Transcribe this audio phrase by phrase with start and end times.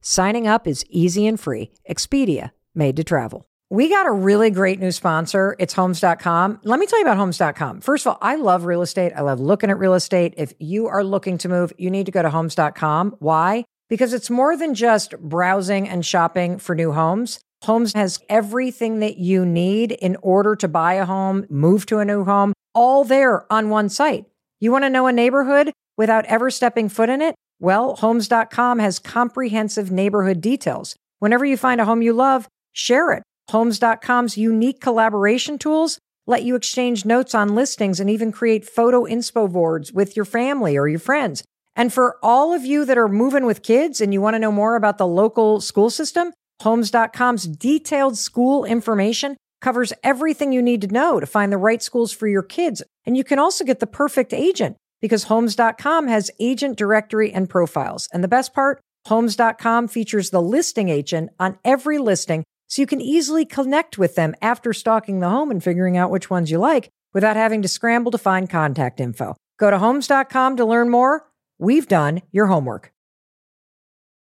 [0.00, 1.70] Signing up is easy and free.
[1.88, 3.46] Expedia, made to travel.
[3.72, 5.54] We got a really great new sponsor.
[5.60, 6.60] It's homes.com.
[6.64, 7.82] Let me tell you about homes.com.
[7.82, 9.12] First of all, I love real estate.
[9.14, 10.34] I love looking at real estate.
[10.36, 13.16] If you are looking to move, you need to go to homes.com.
[13.20, 13.64] Why?
[13.88, 17.38] Because it's more than just browsing and shopping for new homes.
[17.62, 22.04] Homes has everything that you need in order to buy a home, move to a
[22.04, 24.24] new home, all there on one site.
[24.58, 27.34] You want to know a neighborhood without ever stepping foot in it?
[27.60, 30.96] Well, homes.com has comprehensive neighborhood details.
[31.18, 33.22] Whenever you find a home you love, share it.
[33.50, 39.50] Homes.com's unique collaboration tools let you exchange notes on listings and even create photo inspo
[39.52, 41.42] boards with your family or your friends.
[41.76, 44.52] And for all of you that are moving with kids and you want to know
[44.52, 50.88] more about the local school system, Homes.com's detailed school information covers everything you need to
[50.88, 52.82] know to find the right schools for your kids.
[53.04, 58.08] And you can also get the perfect agent because Homes.com has agent directory and profiles.
[58.12, 63.00] And the best part, Homes.com features the listing agent on every listing so you can
[63.00, 66.88] easily connect with them after stalking the home and figuring out which ones you like
[67.12, 69.36] without having to scramble to find contact info.
[69.58, 71.26] Go to homes.com to learn more.
[71.58, 72.92] We've done your homework.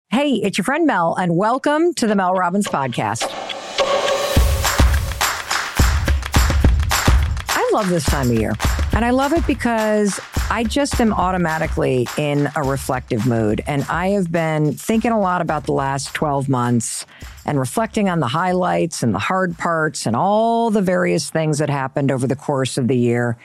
[0.10, 3.28] Hey, it's your friend Mel, and welcome to the Mel Robbins Podcast.
[7.50, 8.54] I love this time of year,
[8.94, 10.20] and I love it because
[10.52, 13.64] I just am automatically in a reflective mood.
[13.66, 17.08] And I have been thinking a lot about the last 12 months
[17.44, 21.72] and reflecting on the highlights and the hard parts and all the various things that
[21.72, 23.36] happened over the course of the year.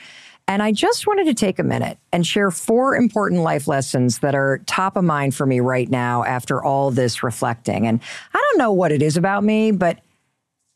[0.46, 4.34] And I just wanted to take a minute and share four important life lessons that
[4.34, 7.86] are top of mind for me right now after all this reflecting.
[7.86, 8.00] And
[8.34, 10.00] I don't know what it is about me, but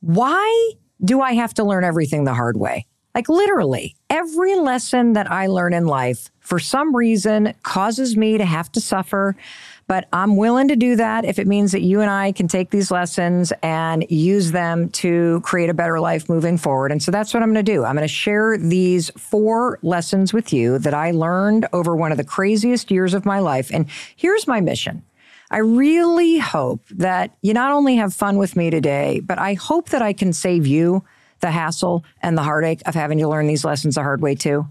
[0.01, 0.73] why
[1.05, 2.87] do I have to learn everything the hard way?
[3.15, 8.45] Like literally, every lesson that I learn in life for some reason causes me to
[8.45, 9.37] have to suffer.
[9.87, 12.71] But I'm willing to do that if it means that you and I can take
[12.71, 16.91] these lessons and use them to create a better life moving forward.
[16.91, 17.85] And so that's what I'm going to do.
[17.85, 22.17] I'm going to share these four lessons with you that I learned over one of
[22.17, 23.71] the craziest years of my life.
[23.73, 23.87] And
[24.17, 25.03] here's my mission.
[25.51, 29.91] I really hope that you not only have fun with me today, but I hope
[29.91, 31.05] that I can save you
[31.43, 34.67] the hassle and the heartache of having to learn these lessons the hard way too.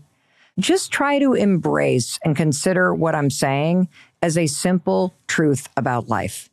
[0.58, 3.88] Just try to embrace and consider what I'm saying
[4.22, 6.50] as a simple truth about life.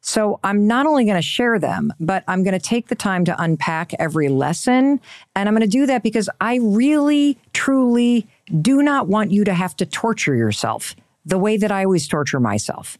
[0.00, 3.24] So I'm not only going to share them, but I'm going to take the time
[3.26, 5.00] to unpack every lesson.
[5.36, 8.26] And I'm going to do that because I really, truly
[8.60, 12.40] do not want you to have to torture yourself the way that I always torture
[12.40, 12.98] myself.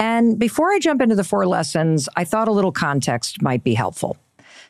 [0.00, 3.74] And before I jump into the four lessons, I thought a little context might be
[3.74, 4.16] helpful.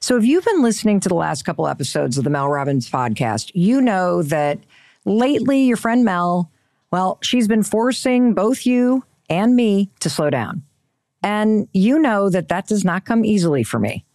[0.03, 3.51] So if you've been listening to the last couple episodes of the Mel Robbins podcast,
[3.55, 4.59] you know that
[5.05, 6.51] lately your friend Mel,
[6.91, 10.63] well, she's been forcing both you and me to slow down.
[11.23, 14.07] And you know that that does not come easily for me.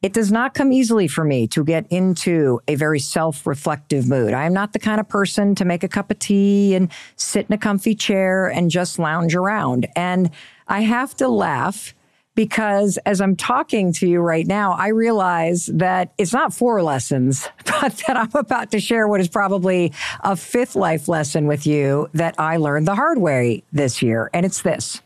[0.00, 4.32] It does not come easily for me to get into a very self reflective mood.
[4.32, 7.46] I am not the kind of person to make a cup of tea and sit
[7.48, 9.88] in a comfy chair and just lounge around.
[9.96, 10.30] And
[10.68, 11.94] I have to laugh
[12.36, 17.48] because as I'm talking to you right now, I realize that it's not four lessons,
[17.64, 22.08] but that I'm about to share what is probably a fifth life lesson with you
[22.12, 24.30] that I learned the hard way this year.
[24.32, 25.02] And it's this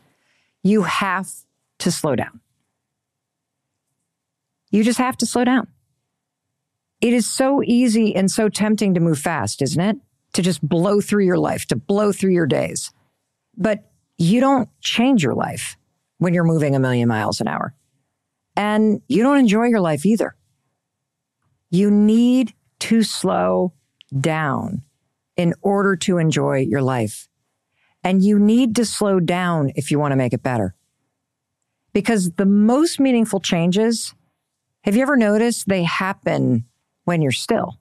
[0.61, 1.27] you have
[1.79, 2.39] to slow down.
[4.69, 5.67] You just have to slow down.
[6.99, 9.97] It is so easy and so tempting to move fast, isn't it?
[10.33, 12.91] To just blow through your life, to blow through your days.
[13.57, 15.77] But you don't change your life
[16.21, 17.73] when you're moving a million miles an hour.
[18.55, 20.35] And you don't enjoy your life either.
[21.71, 23.73] You need to slow
[24.19, 24.83] down
[25.35, 27.27] in order to enjoy your life.
[28.03, 30.75] And you need to slow down if you want to make it better.
[31.91, 34.13] Because the most meaningful changes,
[34.83, 36.65] have you ever noticed they happen
[37.03, 37.79] when you're still?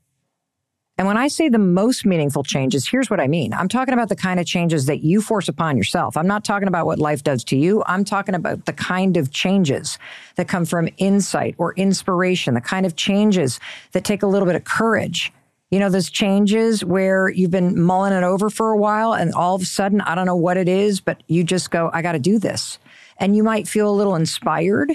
[1.01, 3.55] And when I say the most meaningful changes, here's what I mean.
[3.55, 6.15] I'm talking about the kind of changes that you force upon yourself.
[6.15, 7.83] I'm not talking about what life does to you.
[7.87, 9.99] I'm talking about the kind of changes
[10.37, 13.59] that come from insight or inspiration, the kind of changes
[13.93, 15.33] that take a little bit of courage.
[15.71, 19.55] You know, those changes where you've been mulling it over for a while and all
[19.55, 22.13] of a sudden, I don't know what it is, but you just go, I got
[22.13, 22.79] to do this.
[23.17, 24.95] And you might feel a little inspired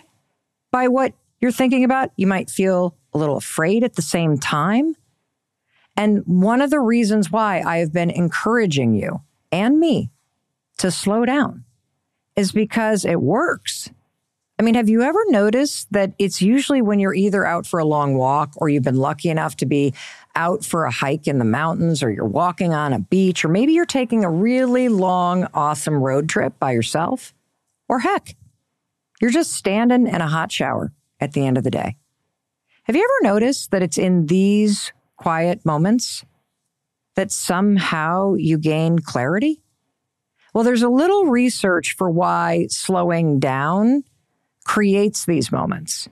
[0.71, 2.11] by what you're thinking about.
[2.15, 4.95] You might feel a little afraid at the same time.
[5.97, 9.21] And one of the reasons why I have been encouraging you
[9.51, 10.11] and me
[10.77, 11.63] to slow down
[12.35, 13.89] is because it works.
[14.57, 17.85] I mean, have you ever noticed that it's usually when you're either out for a
[17.85, 19.93] long walk or you've been lucky enough to be
[20.35, 23.73] out for a hike in the mountains or you're walking on a beach or maybe
[23.73, 27.33] you're taking a really long, awesome road trip by yourself?
[27.89, 28.35] Or heck,
[29.21, 31.97] you're just standing in a hot shower at the end of the day.
[32.83, 36.23] Have you ever noticed that it's in these quiet moments
[37.15, 39.61] that somehow you gain clarity?
[40.53, 44.03] Well, there's a little research for why slowing down
[44.65, 46.07] creates these moments.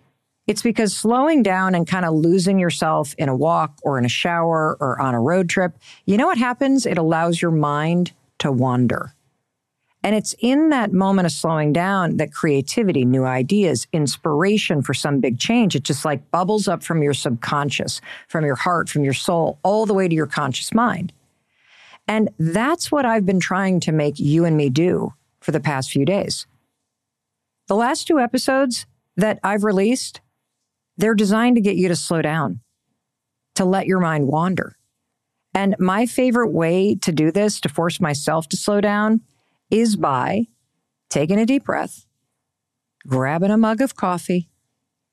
[0.45, 4.09] It's because slowing down and kind of losing yourself in a walk or in a
[4.09, 6.85] shower or on a road trip, you know what happens?
[6.85, 9.13] It allows your mind to wander.
[10.03, 15.21] And it's in that moment of slowing down that creativity, new ideas, inspiration for some
[15.21, 19.13] big change, it just like bubbles up from your subconscious, from your heart, from your
[19.13, 21.13] soul, all the way to your conscious mind.
[22.05, 25.89] And that's what I've been trying to make you and me do for the past
[25.89, 26.47] few days.
[27.67, 28.85] The last two episodes
[29.15, 30.19] that I've released,
[30.97, 32.59] they're designed to get you to slow down,
[33.56, 34.75] to let your mind wander.
[35.56, 39.21] And my favorite way to do this, to force myself to slow down,
[39.73, 40.45] is by
[41.09, 42.05] taking a deep breath,
[43.07, 44.47] grabbing a mug of coffee,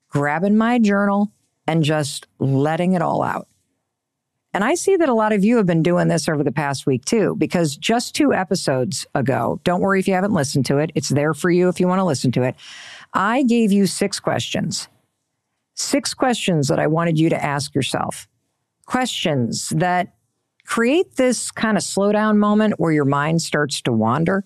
[0.09, 1.31] grabbing my journal,
[1.65, 3.47] and just letting it all out.
[4.53, 6.85] And I see that a lot of you have been doing this over the past
[6.85, 10.91] week too, because just two episodes ago, don't worry if you haven't listened to it,
[10.93, 12.55] it's there for you if you want to listen to it.
[13.13, 14.89] I gave you six questions,
[15.73, 18.27] six questions that I wanted you to ask yourself,
[18.85, 20.13] questions that
[20.65, 24.45] create this kind of slowdown moment where your mind starts to wander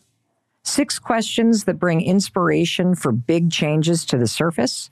[0.66, 4.90] six questions that bring inspiration for big changes to the surface.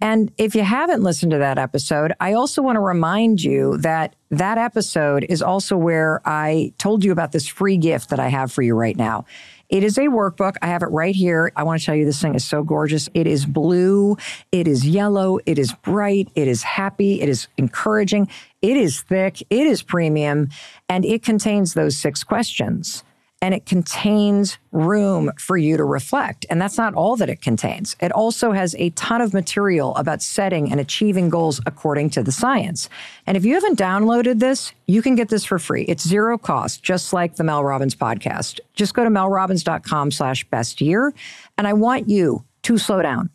[0.00, 4.14] And if you haven't listened to that episode, I also want to remind you that
[4.30, 8.52] that episode is also where I told you about this free gift that I have
[8.52, 9.24] for you right now.
[9.70, 10.56] It is a workbook.
[10.60, 11.50] I have it right here.
[11.56, 13.08] I want to tell you this thing is so gorgeous.
[13.14, 14.16] It is blue,
[14.52, 18.28] it is yellow, it is bright, it is happy, it is encouraging,
[18.62, 20.50] it is thick, it is premium,
[20.88, 23.02] and it contains those six questions
[23.42, 26.46] and it contains room for you to reflect.
[26.48, 27.94] And that's not all that it contains.
[28.00, 32.32] It also has a ton of material about setting and achieving goals according to the
[32.32, 32.88] science.
[33.26, 35.82] And if you haven't downloaded this, you can get this for free.
[35.82, 38.60] It's zero cost, just like the Mel Robbins podcast.
[38.74, 41.12] Just go to melrobbins.com slash best year.
[41.58, 43.30] And I want you to slow down.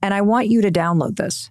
[0.00, 1.50] And I want you to download this.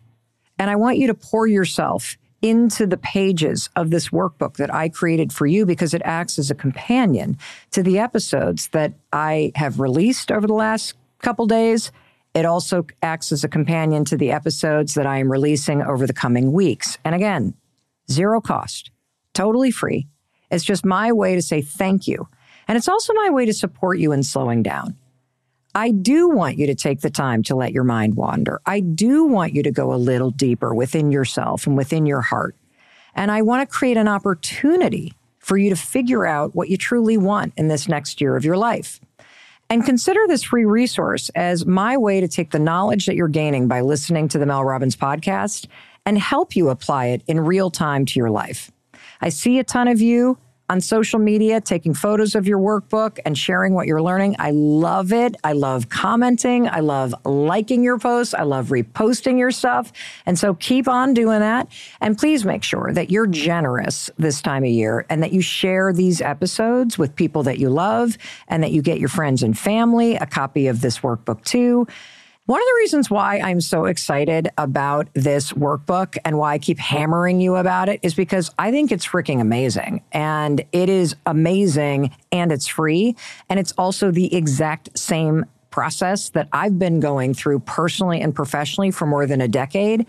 [0.58, 4.90] And I want you to pour yourself into the pages of this workbook that I
[4.90, 7.38] created for you because it acts as a companion
[7.72, 11.92] to the episodes that I have released over the last couple days.
[12.34, 16.14] It also acts as a companion to the episodes that I am releasing over the
[16.14, 16.98] coming weeks.
[17.06, 17.54] And again,
[18.12, 18.92] zero cost,
[19.34, 20.08] totally free.
[20.52, 22.28] It's just my way to say thank you.
[22.68, 24.98] And it's also my way to support you in slowing down.
[25.76, 28.62] I do want you to take the time to let your mind wander.
[28.66, 32.56] I do want you to go a little deeper within yourself and within your heart.
[33.16, 37.18] And I want to create an opportunity for you to figure out what you truly
[37.18, 39.00] want in this next year of your life.
[39.70, 43.68] And consider this free resource as my way to take the knowledge that you're gaining
[43.68, 45.68] by listening to the Mel Robbins podcast
[46.06, 48.72] and help you apply it in real time to your life.
[49.22, 50.38] I see a ton of you
[50.70, 54.36] on social media, taking photos of your workbook and sharing what you're learning.
[54.40, 55.36] I love it.
[55.44, 56.68] I love commenting.
[56.68, 58.34] I love liking your posts.
[58.34, 59.92] I love reposting your stuff.
[60.26, 61.68] And so keep on doing that.
[62.00, 65.92] And please make sure that you're generous this time of year and that you share
[65.92, 68.18] these episodes with people that you love
[68.48, 71.86] and that you get your friends and family a copy of this workbook too.
[72.46, 76.78] One of the reasons why I'm so excited about this workbook and why I keep
[76.78, 80.04] hammering you about it is because I think it's freaking amazing.
[80.12, 83.16] And it is amazing and it's free.
[83.48, 88.92] And it's also the exact same process that I've been going through personally and professionally
[88.92, 90.06] for more than a decade.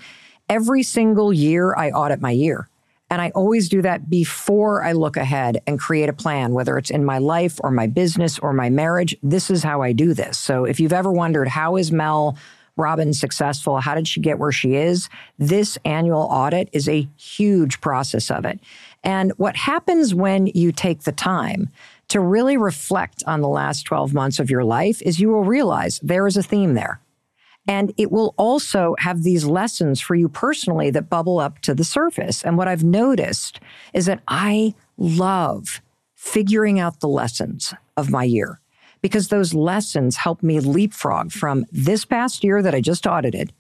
[0.49, 2.69] Every single year, I audit my year.
[3.15, 6.91] And I always do that before I look ahead and create a plan, whether it's
[6.91, 9.17] in my life or my business or my marriage.
[9.23, 10.37] This is how I do this.
[10.37, 12.37] So if you've ever wondered, how is Mel
[12.77, 13.79] Robbins successful?
[13.79, 15.09] How did she get where she is?
[15.39, 18.59] This annual audit is a huge process of it.
[19.05, 21.69] And what happens when you take the time
[22.09, 26.01] to really reflect on the last 12 months of your life is you will realize
[26.03, 26.99] there is a theme there.
[27.67, 31.85] And it will also have these lessons for you personally that bubble up to the
[31.85, 32.45] surface.
[32.45, 33.61] And what I've noticed
[33.93, 35.81] is that I love
[36.15, 38.61] figuring out the lessons of my year
[39.01, 43.53] because those lessons help me leapfrog from this past year that I just audited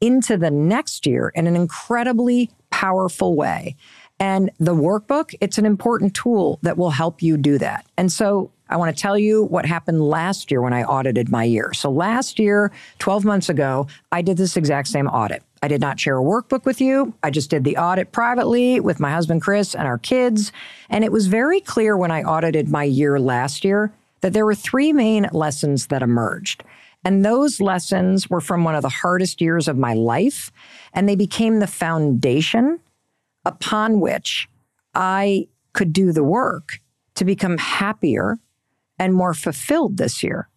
[0.00, 3.76] into the next year in an incredibly powerful way.
[4.18, 7.86] And the workbook, it's an important tool that will help you do that.
[7.96, 11.44] And so I want to tell you what happened last year when I audited my
[11.44, 11.72] year.
[11.72, 15.42] So last year, 12 months ago, I did this exact same audit.
[15.62, 17.14] I did not share a workbook with you.
[17.22, 20.52] I just did the audit privately with my husband, Chris, and our kids.
[20.90, 24.54] And it was very clear when I audited my year last year that there were
[24.54, 26.64] three main lessons that emerged.
[27.04, 30.50] And those lessons were from one of the hardest years of my life.
[30.92, 32.80] And they became the foundation
[33.44, 34.48] upon which
[34.94, 36.80] I could do the work
[37.14, 38.38] to become happier
[38.98, 40.48] and more fulfilled this year.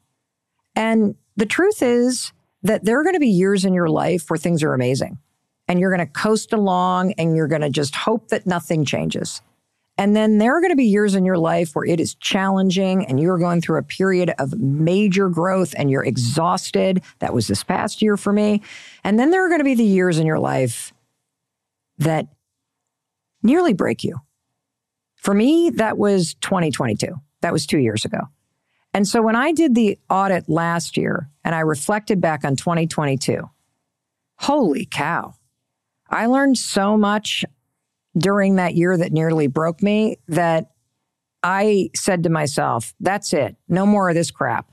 [0.75, 2.31] And the truth is
[2.63, 5.17] that there are going to be years in your life where things are amazing
[5.67, 9.41] and you're going to coast along and you're going to just hope that nothing changes.
[9.97, 13.05] And then there are going to be years in your life where it is challenging
[13.05, 17.03] and you're going through a period of major growth and you're exhausted.
[17.19, 18.61] That was this past year for me.
[19.03, 20.93] And then there are going to be the years in your life
[21.97, 22.27] that
[23.43, 24.17] nearly break you.
[25.17, 27.13] For me, that was 2022.
[27.41, 28.19] That was two years ago.
[28.93, 33.49] And so when I did the audit last year and I reflected back on 2022,
[34.37, 35.35] holy cow,
[36.09, 37.45] I learned so much
[38.17, 40.71] during that year that nearly broke me that
[41.43, 43.55] I said to myself, that's it.
[43.67, 44.71] No more of this crap.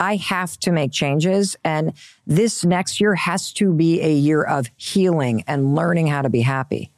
[0.00, 1.56] I have to make changes.
[1.64, 1.92] And
[2.26, 6.40] this next year has to be a year of healing and learning how to be
[6.40, 6.90] happy.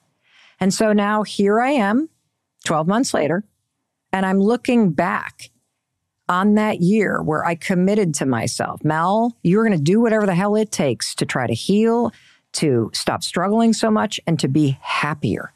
[0.58, 2.08] And so now here I am,
[2.64, 3.44] 12 months later,
[4.14, 5.50] and I'm looking back
[6.28, 10.36] on that year where I committed to myself, Mel, you're going to do whatever the
[10.36, 12.12] hell it takes to try to heal,
[12.52, 15.52] to stop struggling so much, and to be happier.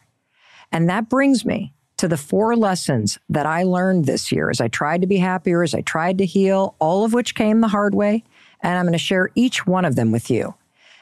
[0.72, 4.66] And that brings me to the four lessons that I learned this year as I
[4.66, 7.94] tried to be happier, as I tried to heal, all of which came the hard
[7.94, 8.24] way.
[8.60, 10.56] And I'm going to share each one of them with you.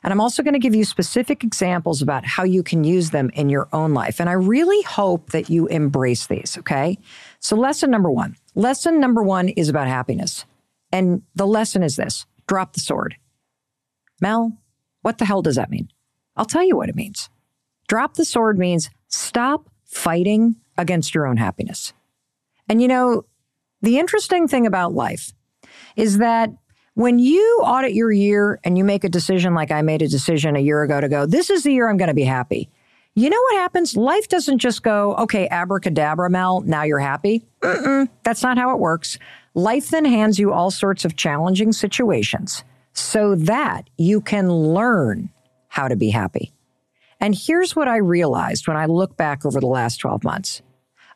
[0.07, 3.29] And I'm also going to give you specific examples about how you can use them
[3.35, 4.21] in your own life.
[4.21, 6.97] And I really hope that you embrace these, okay?
[7.41, 10.45] So, lesson number one lesson number one is about happiness.
[10.93, 13.17] And the lesson is this drop the sword.
[14.21, 14.57] Mel,
[15.03, 15.89] what the hell does that mean?
[16.37, 17.29] I'll tell you what it means.
[17.89, 21.93] Drop the sword means stop fighting against your own happiness.
[22.69, 23.25] And you know,
[23.83, 25.33] the interesting thing about life
[25.97, 26.51] is that
[26.97, 30.57] when you audit your year and you make a decision like I made a decision
[30.57, 32.71] a year ago to go, this is the year I'm going to be happy.
[33.15, 33.99] You know what happens?
[33.99, 37.45] Life doesn't just go, okay, abracadabra, Mel, now you're happy.
[37.61, 39.19] Mm-mm, that's not how it works.
[39.53, 45.29] Life then hands you all sorts of challenging situations so that you can learn
[45.69, 46.55] how to be happy.
[47.21, 50.63] And here's what I realized when I look back over the last 12 months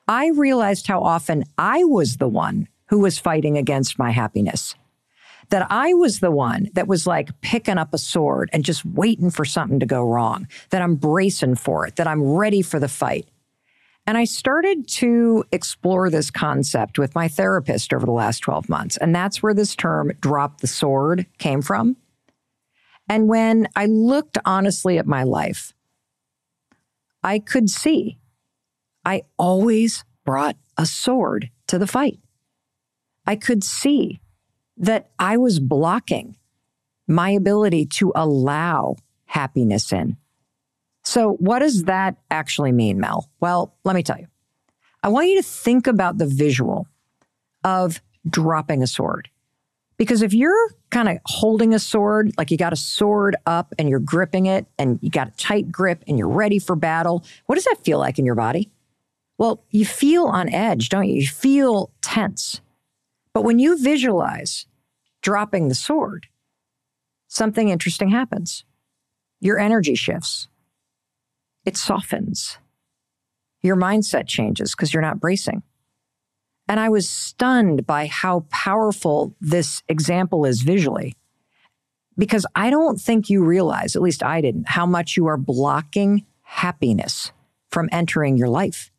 [0.06, 4.75] I realized how often I was the one who was fighting against my happiness
[5.50, 9.30] that I was the one that was like picking up a sword and just waiting
[9.30, 12.88] for something to go wrong, that I'm bracing for it, that I'm ready for the
[12.88, 13.28] fight.
[14.07, 18.97] And I started to explore this concept with my therapist over the last 12 months.
[18.97, 21.97] And that's where this term drop the sword came from.
[23.09, 25.75] And when I looked honestly at my life,
[27.23, 28.19] I could see
[29.04, 32.19] I always brought a sword to the fight.
[33.26, 34.21] I could see
[34.80, 36.37] that I was blocking
[37.06, 38.96] my ability to allow
[39.26, 40.16] happiness in.
[41.04, 43.30] So, what does that actually mean, Mel?
[43.40, 44.26] Well, let me tell you.
[45.02, 46.87] I want you to think about the visual
[47.64, 49.30] of dropping a sword.
[49.96, 53.88] Because if you're kind of holding a sword, like you got a sword up and
[53.88, 57.56] you're gripping it and you got a tight grip and you're ready for battle, what
[57.56, 58.70] does that feel like in your body?
[59.37, 61.16] Well, you feel on edge, don't you?
[61.20, 62.60] You feel tense.
[63.34, 64.66] But when you visualize
[65.22, 66.26] dropping the sword,
[67.28, 68.64] something interesting happens.
[69.40, 70.48] Your energy shifts,
[71.64, 72.58] it softens.
[73.62, 75.62] Your mindset changes because you're not bracing.
[76.66, 81.14] And I was stunned by how powerful this example is visually.
[82.16, 86.26] Because I don't think you realize, at least I didn't, how much you are blocking
[86.42, 87.32] happiness
[87.70, 88.90] from entering your life.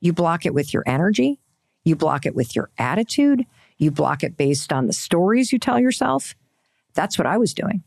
[0.00, 1.40] You block it with your energy,
[1.84, 3.46] you block it with your attitude,
[3.78, 6.34] you block it based on the stories you tell yourself.
[6.94, 7.82] That's what I was doing.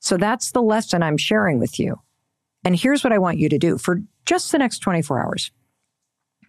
[0.00, 2.00] So that's the lesson I'm sharing with you.
[2.64, 5.50] And here's what I want you to do for just the next 24 hours.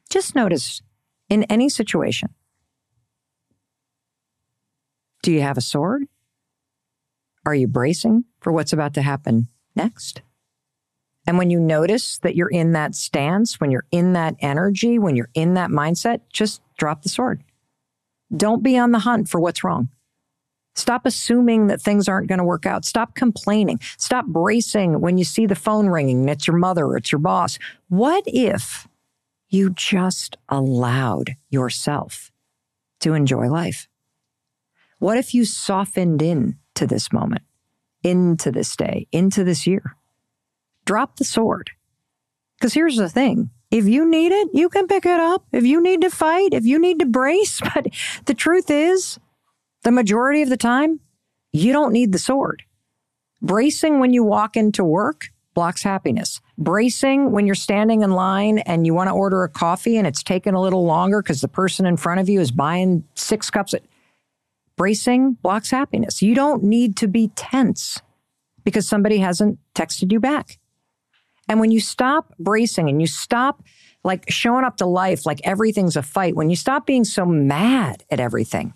[0.09, 0.81] Just notice
[1.29, 2.29] in any situation
[5.21, 6.03] do you have a sword?
[7.45, 10.21] Are you bracing for what's about to happen next?
[11.27, 15.15] And when you notice that you're in that stance, when you're in that energy, when
[15.15, 17.43] you're in that mindset, just drop the sword.
[18.36, 19.89] Don't be on the hunt for what's wrong.
[20.75, 22.86] Stop assuming that things aren't going to work out.
[22.86, 23.79] Stop complaining.
[23.98, 27.19] Stop bracing when you see the phone ringing and it's your mother or it's your
[27.19, 27.59] boss.
[27.89, 28.88] What if
[29.50, 32.31] you just allowed yourself
[33.01, 33.88] to enjoy life?
[35.00, 37.43] What if you softened in to this moment,
[38.03, 39.95] into this day, into this year?
[40.86, 41.71] Drop the sword.
[42.57, 45.45] Because here's the thing if you need it, you can pick it up.
[45.51, 47.59] If you need to fight, if you need to brace.
[47.73, 47.88] But
[48.25, 49.19] the truth is,
[49.83, 50.99] the majority of the time,
[51.53, 52.63] you don't need the sword.
[53.41, 56.41] Bracing when you walk into work blocks happiness.
[56.57, 60.23] Bracing when you're standing in line and you want to order a coffee and it's
[60.23, 63.73] taking a little longer because the person in front of you is buying six cups.
[63.73, 63.81] Of,
[64.77, 66.21] bracing blocks happiness.
[66.21, 68.01] You don't need to be tense
[68.63, 70.58] because somebody hasn't texted you back.
[71.50, 73.63] And when you stop bracing and you stop
[74.03, 78.03] like showing up to life like everything's a fight, when you stop being so mad
[78.12, 78.74] at everything,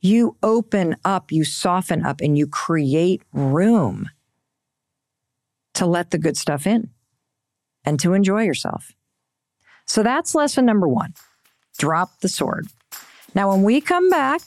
[0.00, 4.10] you open up, you soften up, and you create room
[5.74, 6.90] to let the good stuff in
[7.84, 8.92] and to enjoy yourself.
[9.86, 11.14] So that's lesson number one
[11.78, 12.66] drop the sword.
[13.34, 14.40] Now, when we come back,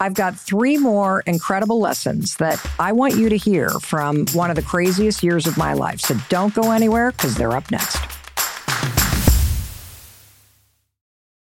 [0.00, 4.56] I've got three more incredible lessons that I want you to hear from one of
[4.56, 6.00] the craziest years of my life.
[6.00, 7.96] So don't go anywhere because they're up next.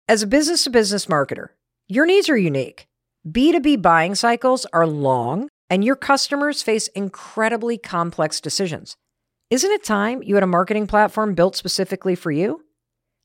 [0.08, 1.48] As a business to business marketer,
[1.88, 2.86] your needs are unique.
[3.26, 8.96] B2B buying cycles are long, and your customers face incredibly complex decisions.
[9.48, 12.64] Isn't it time you had a marketing platform built specifically for you?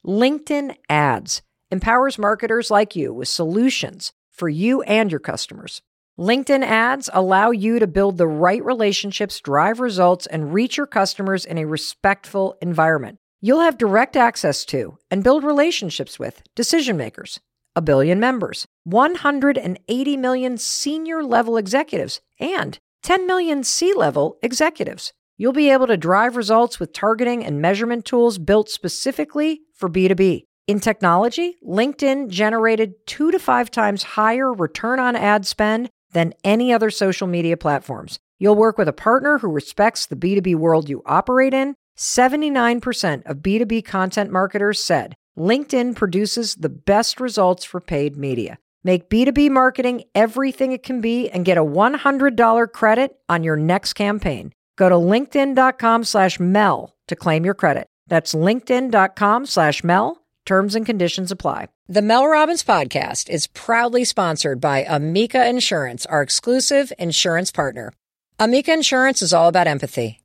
[0.05, 1.41] LinkedIn Ads
[1.71, 5.81] empowers marketers like you with solutions for you and your customers.
[6.19, 11.45] LinkedIn Ads allow you to build the right relationships, drive results, and reach your customers
[11.45, 13.19] in a respectful environment.
[13.39, 17.39] You'll have direct access to and build relationships with decision makers
[17.75, 25.13] a billion members, 180 million senior level executives, and 10 million C level executives.
[25.37, 30.45] You'll be able to drive results with targeting and measurement tools built specifically for B2B.
[30.67, 36.73] In technology, LinkedIn generated two to five times higher return on ad spend than any
[36.73, 38.19] other social media platforms.
[38.37, 41.75] You'll work with a partner who respects the B2B world you operate in.
[41.97, 48.57] 79% of B2B content marketers said LinkedIn produces the best results for paid media.
[48.83, 53.93] Make B2B marketing everything it can be and get a $100 credit on your next
[53.93, 54.51] campaign.
[54.75, 57.87] Go to linkedin.com slash Mel to claim your credit.
[58.07, 60.21] That's linkedin.com slash Mel.
[60.47, 61.67] Terms and conditions apply.
[61.89, 67.91] The Mel Robbins podcast is proudly sponsored by Amica Insurance, our exclusive insurance partner.
[68.39, 70.21] Amica Insurance is all about empathy.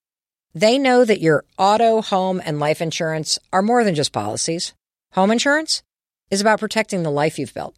[0.54, 4.74] They know that your auto, home, and life insurance are more than just policies.
[5.14, 5.82] Home insurance
[6.30, 7.74] is about protecting the life you've built.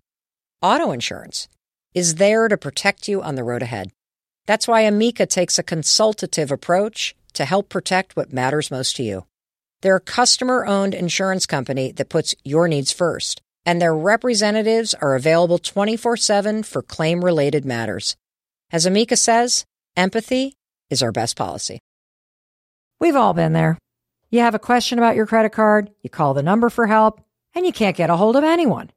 [0.60, 1.48] Auto insurance
[1.94, 3.90] is there to protect you on the road ahead.
[4.44, 9.24] That's why Amica takes a consultative approach to help protect what matters most to you.
[9.84, 15.14] They're a customer owned insurance company that puts your needs first, and their representatives are
[15.14, 18.16] available 24 7 for claim related matters.
[18.72, 20.54] As Amica says, empathy
[20.88, 21.80] is our best policy.
[22.98, 23.76] We've all been there.
[24.30, 27.20] You have a question about your credit card, you call the number for help,
[27.54, 28.90] and you can't get a hold of anyone.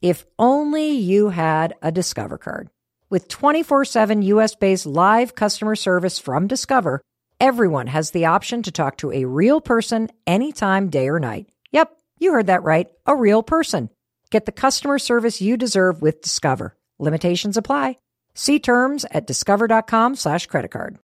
[0.00, 2.70] If only you had a Discover card.
[3.10, 7.02] With 24 7 US based live customer service from Discover,
[7.42, 11.46] everyone has the option to talk to a real person anytime, day or night.
[11.72, 12.88] Yep, you heard that right.
[13.04, 13.90] A real person.
[14.30, 16.76] Get the customer service you deserve with Discover.
[16.98, 17.96] Limitations apply.
[18.34, 20.98] See terms at discover.com slash credit card.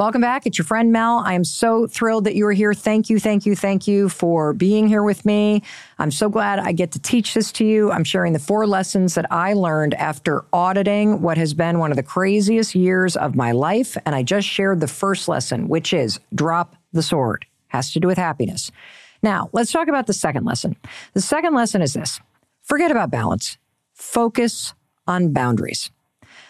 [0.00, 0.46] Welcome back.
[0.46, 1.18] It's your friend Mel.
[1.26, 2.72] I am so thrilled that you are here.
[2.72, 5.62] Thank you, thank you, thank you for being here with me.
[5.98, 7.90] I'm so glad I get to teach this to you.
[7.90, 11.98] I'm sharing the four lessons that I learned after auditing what has been one of
[11.98, 13.94] the craziest years of my life.
[14.06, 17.44] And I just shared the first lesson, which is drop the sword.
[17.68, 18.70] Has to do with happiness.
[19.22, 20.76] Now, let's talk about the second lesson.
[21.12, 22.22] The second lesson is this
[22.62, 23.58] forget about balance,
[23.92, 24.72] focus
[25.06, 25.90] on boundaries.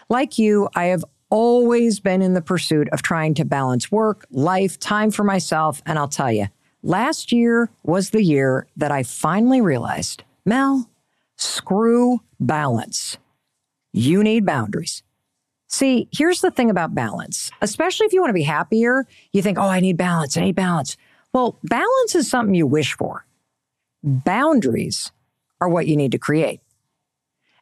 [0.09, 4.79] Like you, I have always been in the pursuit of trying to balance work, life,
[4.79, 5.81] time for myself.
[5.87, 6.49] And I'll tell you,
[6.83, 10.91] last year was the year that I finally realized Mel,
[11.37, 13.19] screw balance.
[13.93, 15.03] You need boundaries.
[15.69, 19.57] See, here's the thing about balance, especially if you want to be happier, you think,
[19.57, 20.97] oh, I need balance, I need balance.
[21.33, 23.25] Well, balance is something you wish for.
[24.03, 25.13] Boundaries
[25.61, 26.61] are what you need to create.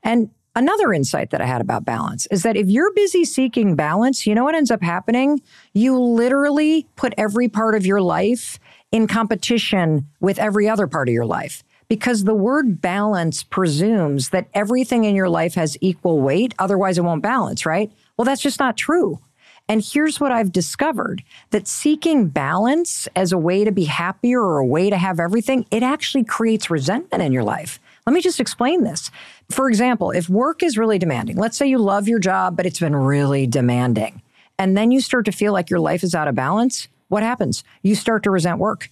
[0.03, 4.27] And Another insight that I had about balance is that if you're busy seeking balance,
[4.27, 5.41] you know what ends up happening?
[5.73, 8.59] You literally put every part of your life
[8.91, 14.49] in competition with every other part of your life because the word balance presumes that
[14.53, 16.57] everything in your life has equal weight.
[16.59, 17.93] Otherwise, it won't balance, right?
[18.17, 19.21] Well, that's just not true.
[19.69, 24.59] And here's what I've discovered that seeking balance as a way to be happier or
[24.59, 27.79] a way to have everything, it actually creates resentment in your life.
[28.09, 29.11] Let me just explain this.
[29.51, 32.81] For example, if work is really demanding, let's say you love your job, but it's
[32.81, 34.23] been really demanding,
[34.59, 37.65] and then you start to feel like your life is out of balance, what happens?
[37.83, 38.91] You start to resent work.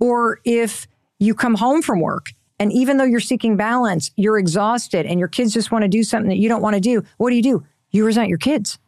[0.00, 0.86] Or if
[1.18, 5.28] you come home from work and even though you're seeking balance, you're exhausted and your
[5.28, 7.42] kids just want to do something that you don't want to do, what do you
[7.42, 7.64] do?
[7.90, 8.78] You resent your kids.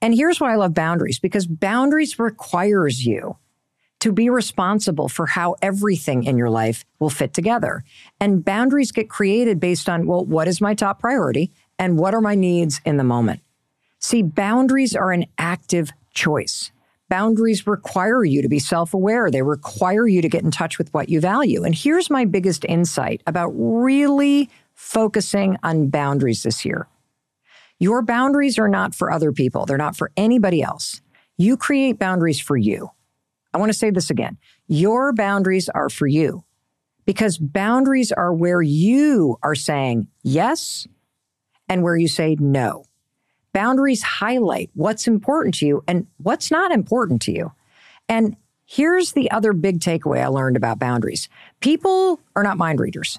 [0.00, 3.36] And here's why I love boundaries because boundaries requires you
[4.02, 7.84] to be responsible for how everything in your life will fit together.
[8.18, 12.20] And boundaries get created based on, well, what is my top priority and what are
[12.20, 13.42] my needs in the moment?
[14.00, 16.72] See, boundaries are an active choice.
[17.08, 19.30] Boundaries require you to be self aware.
[19.30, 21.62] They require you to get in touch with what you value.
[21.62, 26.88] And here's my biggest insight about really focusing on boundaries this year.
[27.78, 29.64] Your boundaries are not for other people.
[29.64, 31.00] They're not for anybody else.
[31.36, 32.90] You create boundaries for you.
[33.54, 34.38] I want to say this again.
[34.66, 36.44] Your boundaries are for you
[37.04, 40.86] because boundaries are where you are saying yes
[41.68, 42.84] and where you say no.
[43.52, 47.52] Boundaries highlight what's important to you and what's not important to you.
[48.08, 51.28] And here's the other big takeaway I learned about boundaries
[51.60, 53.18] people are not mind readers.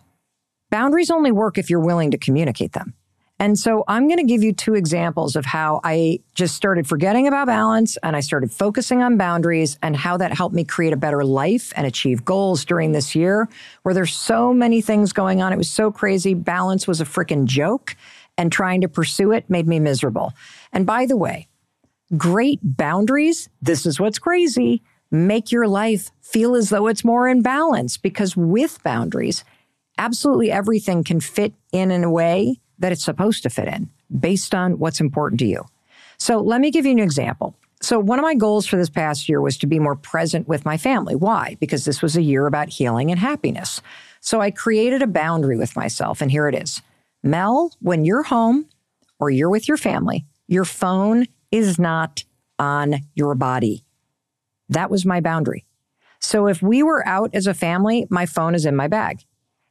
[0.72, 2.96] Boundaries only work if you're willing to communicate them.
[3.40, 7.28] And so I'm going to give you two examples of how I just started forgetting
[7.28, 10.98] about balance and I started focusing on boundaries and how that helped me create a
[10.98, 13.50] better life and achieve goals during this year
[13.82, 15.52] where there's so many things going on.
[15.52, 16.34] It was so crazy.
[16.34, 17.96] Balance was a freaking joke
[18.38, 20.34] and trying to pursue it made me miserable.
[20.72, 21.48] And by the way,
[22.16, 27.42] great boundaries, this is what's crazy, make your life feel as though it's more in
[27.42, 29.44] balance because with boundaries,
[29.98, 34.54] absolutely everything can fit in in a way that it's supposed to fit in based
[34.54, 35.64] on what's important to you.
[36.18, 37.56] So let me give you an example.
[37.82, 40.66] So, one of my goals for this past year was to be more present with
[40.66, 41.16] my family.
[41.16, 41.56] Why?
[41.60, 43.82] Because this was a year about healing and happiness.
[44.20, 46.82] So, I created a boundary with myself, and here it is.
[47.24, 48.68] Mel, when you're home
[49.20, 52.24] or you're with your family, your phone is not
[52.60, 53.84] on your body.
[54.70, 55.66] That was my boundary.
[56.20, 59.26] So if we were out as a family, my phone is in my bag.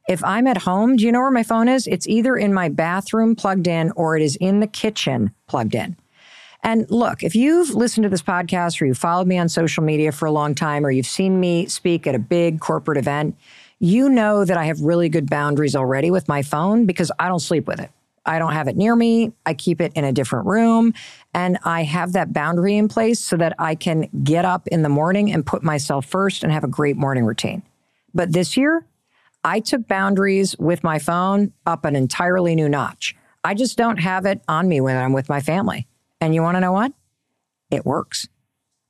[0.07, 1.87] If I'm at home, do you know where my phone is?
[1.87, 5.95] It's either in my bathroom plugged in or it is in the kitchen plugged in.
[6.63, 10.11] And look, if you've listened to this podcast or you've followed me on social media
[10.11, 13.37] for a long time or you've seen me speak at a big corporate event,
[13.79, 17.39] you know that I have really good boundaries already with my phone because I don't
[17.39, 17.91] sleep with it.
[18.25, 19.33] I don't have it near me.
[19.45, 20.93] I keep it in a different room.
[21.33, 24.89] And I have that boundary in place so that I can get up in the
[24.89, 27.63] morning and put myself first and have a great morning routine.
[28.13, 28.85] But this year,
[29.43, 33.15] I took boundaries with my phone up an entirely new notch.
[33.43, 35.87] I just don't have it on me when I'm with my family.
[36.21, 36.93] And you want to know what?
[37.69, 38.27] It works.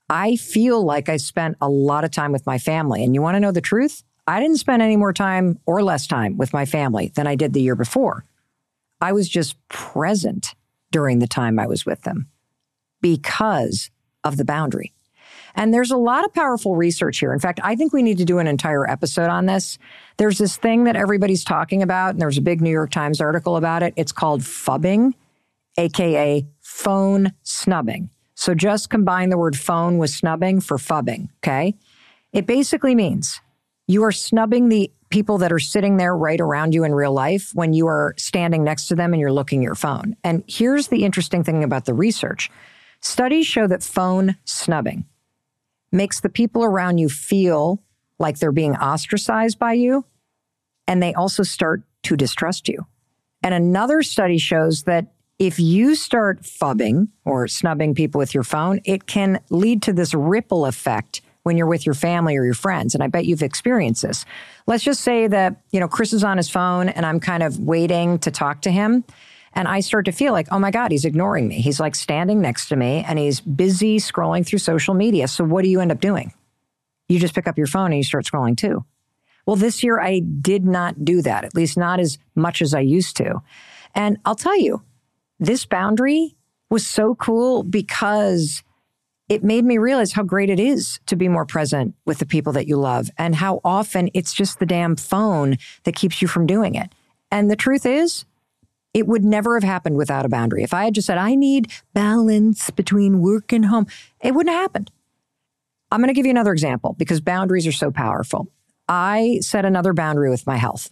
[0.09, 3.03] I feel like I spent a lot of time with my family.
[3.03, 4.03] And you want to know the truth?
[4.27, 7.53] I didn't spend any more time or less time with my family than I did
[7.53, 8.25] the year before.
[9.01, 10.53] I was just present
[10.91, 12.27] during the time I was with them
[13.01, 13.89] because
[14.23, 14.93] of the boundary.
[15.55, 17.33] And there's a lot of powerful research here.
[17.33, 19.77] In fact, I think we need to do an entire episode on this.
[20.17, 23.55] There's this thing that everybody's talking about, and there's a big New York Times article
[23.55, 23.93] about it.
[23.95, 25.13] It's called phubbing,
[25.77, 28.09] AKA phone snubbing.
[28.35, 31.75] So just combine the word phone with snubbing for phubbing, okay?
[32.31, 33.39] It basically means
[33.87, 37.51] you are snubbing the people that are sitting there right around you in real life
[37.53, 40.15] when you are standing next to them and you're looking at your phone.
[40.23, 42.49] And here's the interesting thing about the research
[43.01, 45.05] studies show that phone snubbing
[45.93, 47.81] makes the people around you feel
[48.19, 50.05] like they're being ostracized by you,
[50.87, 52.85] and they also start to distrust you.
[53.41, 58.79] And another study shows that if you start phubbing or snubbing people with your phone,
[58.85, 62.93] it can lead to this ripple effect when you're with your family or your friends.
[62.93, 64.25] And I bet you've experienced this.
[64.65, 67.59] Let's just say that, you know, Chris is on his phone and I'm kind of
[67.59, 69.03] waiting to talk to him.
[69.53, 71.61] And I start to feel like, oh my God, he's ignoring me.
[71.61, 75.27] He's like standing next to me and he's busy scrolling through social media.
[75.27, 76.33] So what do you end up doing?
[77.07, 78.83] You just pick up your phone and you start scrolling too.
[79.45, 82.79] Well, this year I did not do that, at least not as much as I
[82.79, 83.41] used to.
[83.93, 84.81] And I'll tell you,
[85.39, 86.35] this boundary
[86.69, 88.63] was so cool because
[89.29, 92.53] it made me realize how great it is to be more present with the people
[92.53, 96.45] that you love and how often it's just the damn phone that keeps you from
[96.45, 96.93] doing it.
[97.31, 98.25] And the truth is,
[98.93, 100.63] it would never have happened without a boundary.
[100.63, 103.87] If I had just said, I need balance between work and home,
[104.21, 104.91] it wouldn't have happened.
[105.91, 108.47] I'm going to give you another example because boundaries are so powerful.
[108.87, 110.91] I set another boundary with my health.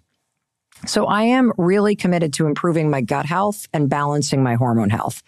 [0.86, 5.22] So I am really committed to improving my gut health and balancing my hormone health.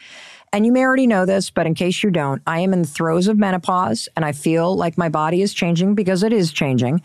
[0.51, 2.88] And you may already know this, but in case you don't, I am in the
[2.88, 7.01] throes of menopause and I feel like my body is changing because it is changing.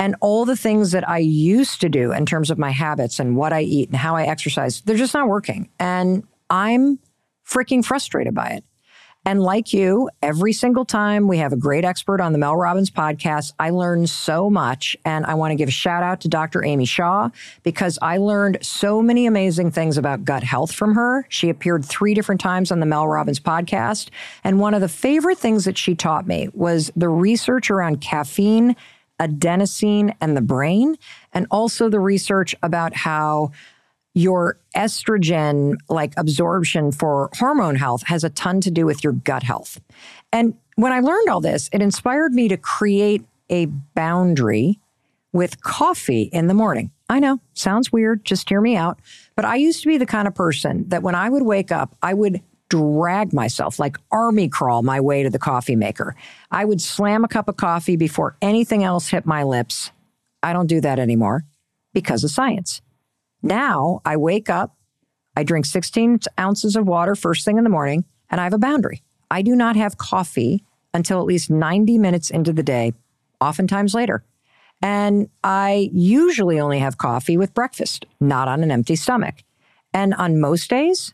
[0.00, 3.36] And all the things that I used to do in terms of my habits and
[3.36, 5.68] what I eat and how I exercise, they're just not working.
[5.78, 6.98] And I'm
[7.46, 8.64] freaking frustrated by it.
[9.26, 12.90] And like you, every single time we have a great expert on the Mel Robbins
[12.90, 14.96] podcast, I learn so much.
[15.04, 16.64] And I want to give a shout out to Dr.
[16.64, 17.28] Amy Shah
[17.62, 21.26] because I learned so many amazing things about gut health from her.
[21.28, 24.08] She appeared three different times on the Mel Robbins podcast.
[24.42, 28.74] And one of the favorite things that she taught me was the research around caffeine,
[29.20, 30.96] adenosine, and the brain,
[31.32, 33.52] and also the research about how
[34.14, 39.44] your estrogen like absorption for hormone health has a ton to do with your gut
[39.44, 39.80] health.
[40.32, 44.80] And when I learned all this, it inspired me to create a boundary
[45.32, 46.90] with coffee in the morning.
[47.08, 48.98] I know, sounds weird, just hear me out.
[49.36, 51.96] But I used to be the kind of person that when I would wake up,
[52.02, 56.16] I would drag myself, like army crawl my way to the coffee maker.
[56.50, 59.90] I would slam a cup of coffee before anything else hit my lips.
[60.42, 61.44] I don't do that anymore
[61.92, 62.80] because of science.
[63.42, 64.76] Now I wake up,
[65.36, 68.58] I drink 16 ounces of water first thing in the morning, and I have a
[68.58, 69.02] boundary.
[69.30, 72.94] I do not have coffee until at least 90 minutes into the day,
[73.40, 74.24] oftentimes later.
[74.82, 79.42] And I usually only have coffee with breakfast, not on an empty stomach.
[79.92, 81.12] And on most days,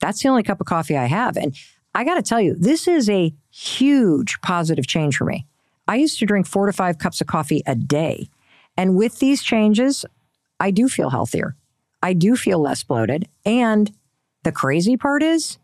[0.00, 1.36] that's the only cup of coffee I have.
[1.36, 1.56] And
[1.94, 5.46] I got to tell you, this is a huge positive change for me.
[5.88, 8.28] I used to drink four to five cups of coffee a day.
[8.76, 10.04] And with these changes,
[10.60, 11.56] I do feel healthier.
[12.02, 13.28] I do feel less bloated.
[13.44, 13.92] And
[14.42, 15.58] the crazy part is,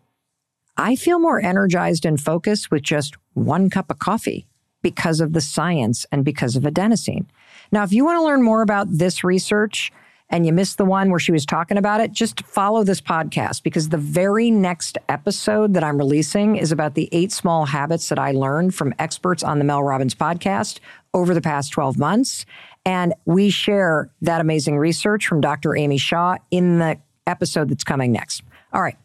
[0.77, 4.47] I feel more energized and focused with just one cup of coffee
[4.81, 7.27] because of the science and because of adenosine.
[7.71, 9.93] Now, if you want to learn more about this research
[10.33, 13.63] and you missed the one where she was talking about it, just follow this podcast
[13.63, 18.19] because the very next episode that I'm releasing is about the eight small habits that
[18.19, 20.81] I learned from experts on the Mel Robbins podcast
[21.13, 22.47] over the past 12 months.
[22.87, 25.77] And we share that amazing research from Dr.
[25.77, 28.43] Amy Shah in the episode that's coming next.
[28.73, 28.97] All right.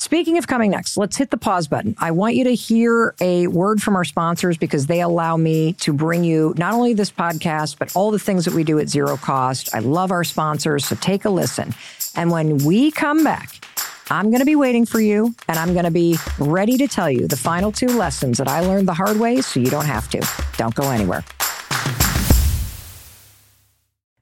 [0.00, 1.94] Speaking of coming next, let's hit the pause button.
[1.98, 5.92] I want you to hear a word from our sponsors because they allow me to
[5.92, 9.18] bring you not only this podcast, but all the things that we do at zero
[9.18, 9.74] cost.
[9.74, 11.74] I love our sponsors, so take a listen.
[12.16, 13.62] And when we come back,
[14.10, 17.10] I'm going to be waiting for you and I'm going to be ready to tell
[17.10, 20.08] you the final two lessons that I learned the hard way so you don't have
[20.12, 20.26] to.
[20.56, 21.24] Don't go anywhere.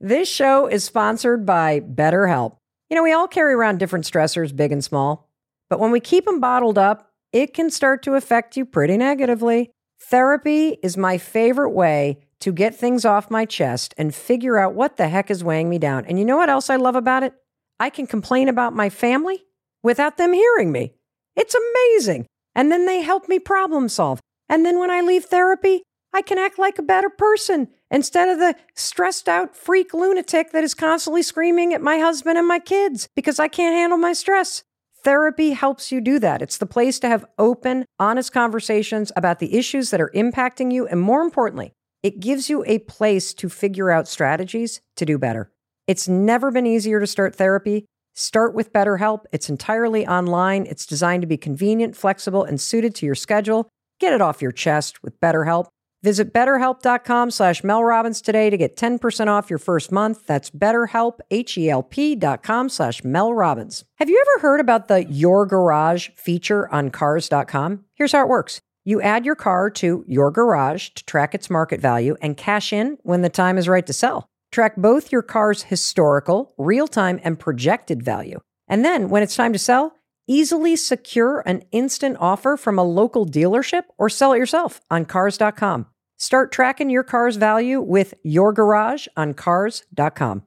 [0.01, 2.57] This show is sponsored by BetterHelp.
[2.91, 5.28] You know, we all carry around different stressors, big and small,
[5.69, 9.71] but when we keep them bottled up, it can start to affect you pretty negatively.
[10.01, 14.97] Therapy is my favorite way to get things off my chest and figure out what
[14.97, 16.05] the heck is weighing me down.
[16.07, 17.35] And you know what else I love about it?
[17.81, 19.45] I can complain about my family
[19.83, 20.95] without them hearing me.
[21.37, 22.27] It's amazing.
[22.55, 24.21] And then they help me problem solve.
[24.49, 28.39] And then when I leave therapy, I can act like a better person instead of
[28.39, 33.09] the stressed out freak lunatic that is constantly screaming at my husband and my kids
[33.15, 34.65] because I can't handle my stress.
[35.09, 36.43] Therapy helps you do that.
[36.43, 40.87] It's the place to have open, honest conversations about the issues that are impacting you.
[40.87, 45.51] And more importantly, it gives you a place to figure out strategies to do better.
[45.87, 47.87] It's never been easier to start therapy.
[48.17, 49.21] Start with BetterHelp.
[49.33, 50.67] It's entirely online.
[50.67, 53.71] It's designed to be convenient, flexible, and suited to your schedule.
[54.01, 55.69] Get it off your chest with BetterHelp.
[56.03, 60.27] Visit betterhelp.com slash melrobbins today to get 10% off your first month.
[60.27, 63.83] That's betterhelp, H-E-L-P dot com slash melrobbins.
[63.97, 67.85] Have you ever heard about the Your Garage feature on cars.com?
[67.95, 68.61] Here's how it works.
[68.85, 72.97] You add your car to your garage to track its market value and cash in
[73.03, 74.29] when the time is right to sell.
[74.51, 78.41] Track both your car's historical, real-time, and projected value.
[78.67, 79.93] And then when it's time to sell,
[80.31, 85.87] Easily secure an instant offer from a local dealership or sell it yourself on cars.com.
[86.19, 90.43] Start tracking your car's value with your garage on cars.com.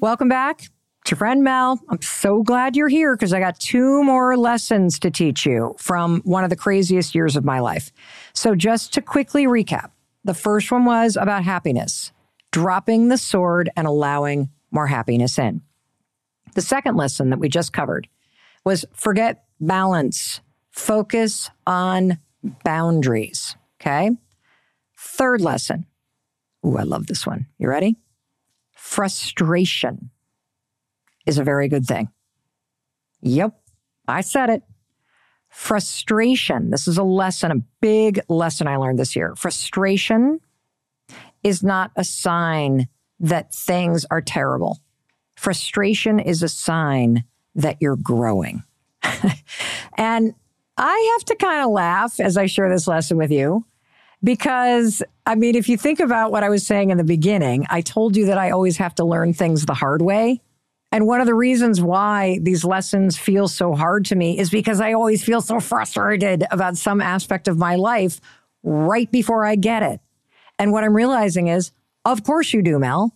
[0.00, 0.62] Welcome back.
[1.02, 1.78] It's your friend Mel.
[1.90, 6.22] I'm so glad you're here because I got two more lessons to teach you from
[6.24, 7.92] one of the craziest years of my life.
[8.32, 9.90] So, just to quickly recap,
[10.24, 12.12] the first one was about happiness
[12.52, 15.62] dropping the sword and allowing more happiness in.
[16.54, 18.08] The second lesson that we just covered
[18.64, 22.18] was forget balance, focus on
[22.64, 23.56] boundaries.
[23.80, 24.10] Okay.
[24.96, 25.86] Third lesson.
[26.66, 27.46] Ooh, I love this one.
[27.58, 27.96] You ready?
[28.72, 30.10] Frustration
[31.26, 32.08] is a very good thing.
[33.22, 33.54] Yep,
[34.08, 34.62] I said it.
[35.50, 39.34] frustration, this is a lesson, a big lesson I learned this year.
[39.36, 40.40] Frustration
[41.42, 44.78] is not a sign that things are terrible.
[45.36, 47.24] Frustration is a sign
[47.54, 48.62] that you're growing.
[49.96, 50.34] and
[50.76, 53.64] I have to kind of laugh as I share this lesson with you
[54.22, 57.80] because, I mean, if you think about what I was saying in the beginning, I
[57.80, 60.40] told you that I always have to learn things the hard way.
[60.92, 64.80] And one of the reasons why these lessons feel so hard to me is because
[64.80, 68.20] I always feel so frustrated about some aspect of my life
[68.62, 70.00] right before I get it.
[70.60, 71.72] And what I'm realizing is,
[72.04, 73.14] of course you do, Mel.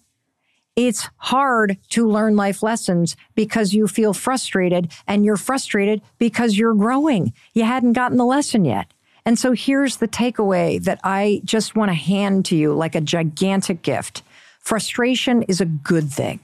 [0.77, 6.75] It's hard to learn life lessons because you feel frustrated and you're frustrated because you're
[6.75, 7.35] growing.
[7.53, 8.91] You hadn't gotten the lesson yet.
[9.27, 13.01] And so here's the takeaway that I just want to hand to you like a
[13.03, 14.23] gigantic gift.
[14.59, 16.41] Frustration is a good thing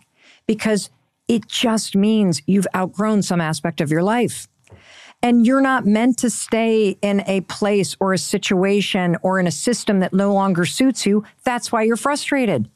[0.47, 0.91] because
[1.29, 4.49] it just means you've outgrown some aspect of your life.
[5.23, 9.53] And you're not meant to stay in a place or a situation or in a
[9.53, 11.25] system that no longer suits you.
[11.45, 12.71] That's why you're frustrated.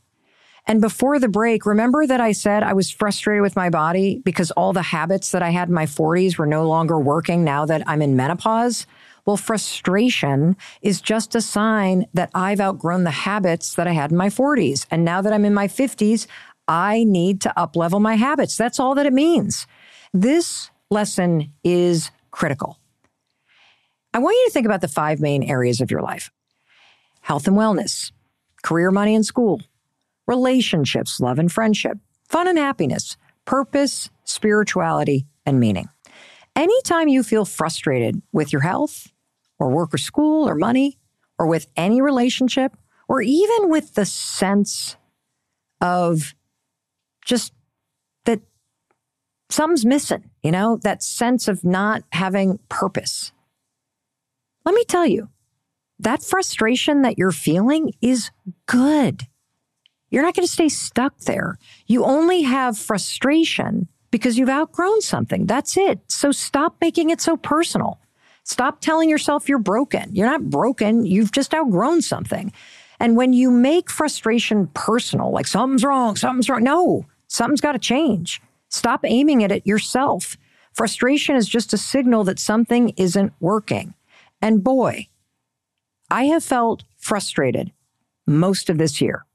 [0.66, 4.50] And before the break, remember that I said I was frustrated with my body because
[4.52, 7.83] all the habits that I had in my 40s were no longer working now that
[7.87, 8.87] I'm in menopause?
[9.26, 14.16] Well, frustration is just a sign that I've outgrown the habits that I had in
[14.16, 14.87] my 40s.
[14.90, 16.26] And now that I'm in my 50s,
[16.68, 18.57] I need to uplevel my habits.
[18.57, 19.66] That's all that it means.
[20.12, 22.81] This lesson is critical.
[24.12, 26.31] I want you to think about the five main areas of your life
[27.20, 28.11] health and wellness,
[28.62, 29.62] career, money, and school,
[30.27, 31.97] relationships, love and friendship,
[32.29, 35.88] fun and happiness, purpose, spirituality, and meaning.
[36.57, 39.12] Anytime you feel frustrated with your health,
[39.59, 40.99] or work or school, or money,
[41.38, 42.77] or with any relationship,
[43.09, 44.97] or even with the sense
[45.81, 46.35] of
[47.25, 47.53] just
[49.54, 53.32] something's missing, you know, that sense of not having purpose.
[54.64, 55.28] Let me tell you,
[55.98, 58.30] that frustration that you're feeling is
[58.66, 59.22] good.
[60.10, 61.58] You're not going to stay stuck there.
[61.86, 65.46] You only have frustration because you've outgrown something.
[65.46, 66.00] That's it.
[66.08, 68.00] So stop making it so personal.
[68.44, 70.14] Stop telling yourself you're broken.
[70.14, 71.04] You're not broken.
[71.04, 72.52] You've just outgrown something.
[73.00, 77.80] And when you make frustration personal, like something's wrong, something's wrong, no, Something's got to
[77.80, 78.40] change.
[78.74, 80.37] Stop aiming it at yourself.
[80.72, 83.94] Frustration is just a signal that something isn't working.
[84.42, 85.06] And boy,
[86.10, 87.72] I have felt frustrated
[88.26, 89.26] most of this year.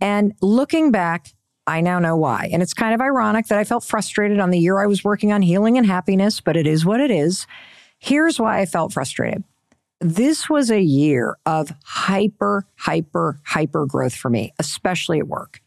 [0.00, 1.34] And looking back,
[1.66, 2.48] I now know why.
[2.52, 5.32] And it's kind of ironic that I felt frustrated on the year I was working
[5.32, 7.48] on healing and happiness, but it is what it is.
[7.98, 9.42] Here's why I felt frustrated.
[10.00, 15.60] This was a year of hyper, hyper, hyper growth for me, especially at work.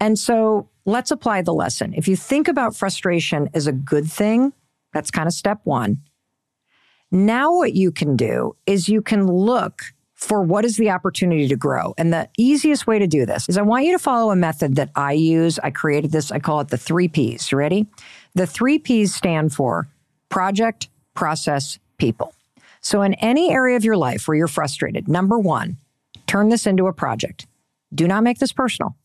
[0.00, 1.92] And so let's apply the lesson.
[1.94, 4.52] If you think about frustration as a good thing,
[4.92, 5.98] that's kind of step one.
[7.10, 9.82] Now, what you can do is you can look
[10.14, 11.94] for what is the opportunity to grow.
[11.96, 14.74] And the easiest way to do this is I want you to follow a method
[14.76, 15.58] that I use.
[15.60, 17.52] I created this, I call it the three P's.
[17.52, 17.86] Ready?
[18.34, 19.88] The three P's stand for
[20.28, 22.34] project, process, people.
[22.80, 25.76] So, in any area of your life where you're frustrated, number one,
[26.26, 27.46] turn this into a project.
[27.94, 28.96] Do not make this personal.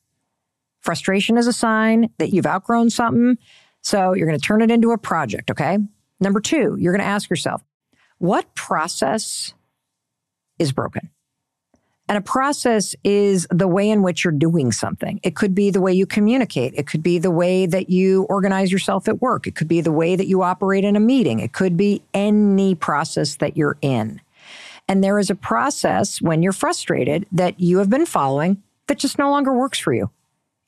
[0.83, 3.37] Frustration is a sign that you've outgrown something.
[3.81, 5.77] So you're going to turn it into a project, okay?
[6.19, 7.63] Number two, you're going to ask yourself,
[8.17, 9.53] what process
[10.59, 11.09] is broken?
[12.09, 15.21] And a process is the way in which you're doing something.
[15.23, 16.73] It could be the way you communicate.
[16.75, 19.47] It could be the way that you organize yourself at work.
[19.47, 21.39] It could be the way that you operate in a meeting.
[21.39, 24.19] It could be any process that you're in.
[24.89, 29.17] And there is a process when you're frustrated that you have been following that just
[29.17, 30.09] no longer works for you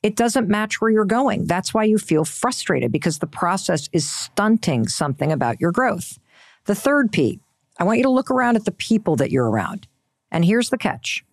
[0.06, 1.46] it doesn't match where you're going.
[1.46, 6.20] That's why you feel frustrated because the process is stunting something about your growth.
[6.66, 7.40] The third P,
[7.80, 9.88] I want you to look around at the people that you're around.
[10.30, 11.24] And here's the catch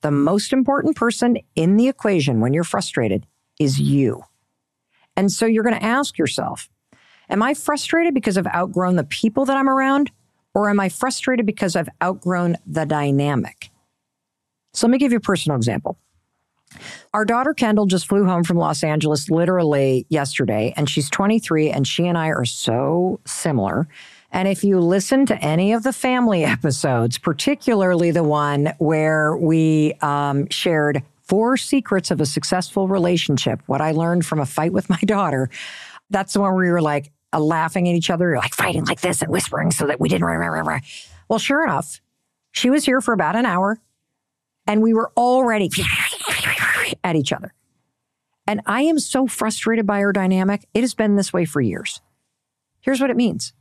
[0.00, 3.26] the most important person in the equation when you're frustrated
[3.60, 4.24] is you.
[5.14, 6.70] And so you're going to ask yourself,
[7.28, 10.10] Am I frustrated because I've outgrown the people that I'm around?
[10.54, 13.68] Or am I frustrated because I've outgrown the dynamic?
[14.72, 15.98] So let me give you a personal example.
[17.14, 21.86] Our daughter Kendall just flew home from Los Angeles literally yesterday, and she's 23, and
[21.86, 23.88] she and I are so similar.
[24.32, 29.94] And if you listen to any of the family episodes, particularly the one where we
[30.00, 34.88] um, shared four secrets of a successful relationship, what I learned from a fight with
[34.90, 35.50] my daughter,
[36.10, 39.00] that's the one where we were like uh, laughing at each other, like fighting like
[39.00, 40.24] this and whispering so that we didn't.
[40.24, 40.80] Rah,
[41.28, 42.00] Well, sure enough,
[42.52, 43.78] she was here for about an hour
[44.66, 45.68] and we were already
[47.02, 47.54] at each other.
[48.46, 50.68] And I am so frustrated by our dynamic.
[50.74, 52.00] It has been this way for years.
[52.80, 53.52] Here's what it means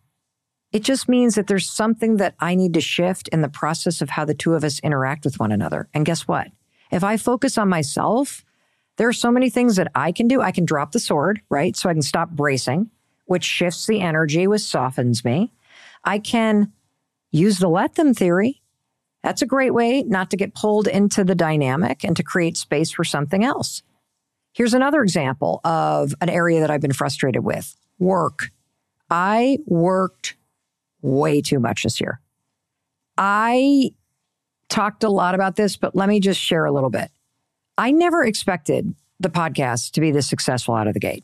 [0.71, 4.11] It just means that there's something that I need to shift in the process of
[4.11, 5.87] how the two of us interact with one another.
[5.93, 6.47] And guess what?
[6.91, 8.43] If I focus on myself,
[8.97, 10.41] there are so many things that I can do.
[10.41, 11.75] I can drop the sword, right?
[11.75, 12.89] So I can stop bracing,
[13.25, 15.53] which shifts the energy, which softens me.
[16.03, 16.73] I can
[17.31, 18.60] use the let them theory.
[19.23, 22.91] That's a great way not to get pulled into the dynamic and to create space
[22.91, 23.83] for something else.
[24.53, 28.49] Here's another example of an area that I've been frustrated with work.
[29.09, 30.35] I worked
[31.01, 32.19] way too much this year.
[33.17, 33.91] I
[34.69, 37.11] talked a lot about this, but let me just share a little bit.
[37.77, 41.23] I never expected the podcast to be this successful out of the gate.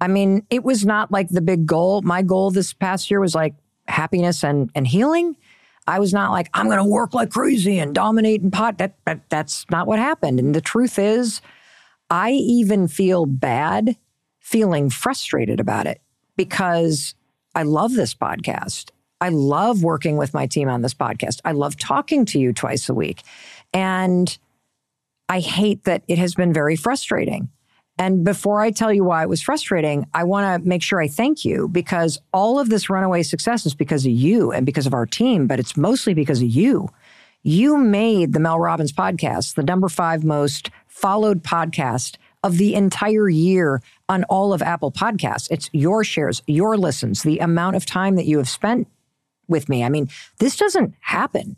[0.00, 2.00] I mean, it was not like the big goal.
[2.02, 3.54] My goal this past year was like
[3.86, 5.36] happiness and, and healing.
[5.90, 8.78] I was not like, I'm going to work like crazy and dominate and pot.
[8.78, 10.38] That, that, that's not what happened.
[10.38, 11.40] And the truth is,
[12.08, 13.96] I even feel bad
[14.38, 16.00] feeling frustrated about it
[16.36, 17.14] because
[17.56, 18.90] I love this podcast.
[19.20, 21.40] I love working with my team on this podcast.
[21.44, 23.22] I love talking to you twice a week.
[23.74, 24.38] And
[25.28, 27.48] I hate that it has been very frustrating.
[28.00, 31.06] And before I tell you why it was frustrating, I want to make sure I
[31.06, 34.94] thank you because all of this runaway success is because of you and because of
[34.94, 36.88] our team, but it's mostly because of you.
[37.42, 43.28] You made the Mel Robbins podcast the number five most followed podcast of the entire
[43.28, 45.48] year on all of Apple Podcasts.
[45.50, 48.88] It's your shares, your listens, the amount of time that you have spent
[49.46, 49.84] with me.
[49.84, 51.56] I mean, this doesn't happen.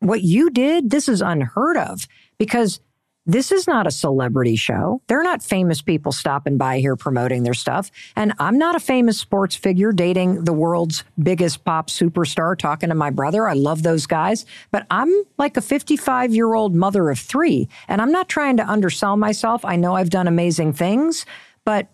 [0.00, 2.06] What you did, this is unheard of
[2.36, 2.80] because
[3.26, 5.00] this is not a celebrity show.
[5.06, 7.90] They're not famous people stopping by here promoting their stuff.
[8.16, 12.94] And I'm not a famous sports figure dating the world's biggest pop superstar, talking to
[12.94, 13.48] my brother.
[13.48, 14.44] I love those guys.
[14.70, 17.68] But I'm like a 55 year old mother of three.
[17.88, 19.64] And I'm not trying to undersell myself.
[19.64, 21.24] I know I've done amazing things,
[21.64, 21.88] but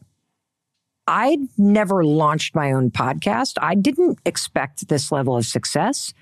[1.06, 3.54] I never launched my own podcast.
[3.62, 6.12] I didn't expect this level of success.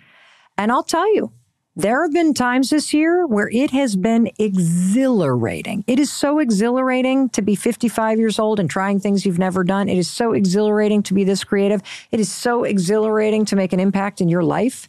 [0.59, 1.32] And I'll tell you,
[1.78, 5.84] there have been times this year where it has been exhilarating.
[5.86, 9.88] It is so exhilarating to be 55 years old and trying things you've never done.
[9.88, 11.80] It is so exhilarating to be this creative.
[12.10, 14.88] It is so exhilarating to make an impact in your life.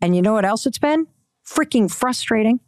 [0.00, 1.06] And you know what else it's been?
[1.46, 2.58] Freaking frustrating.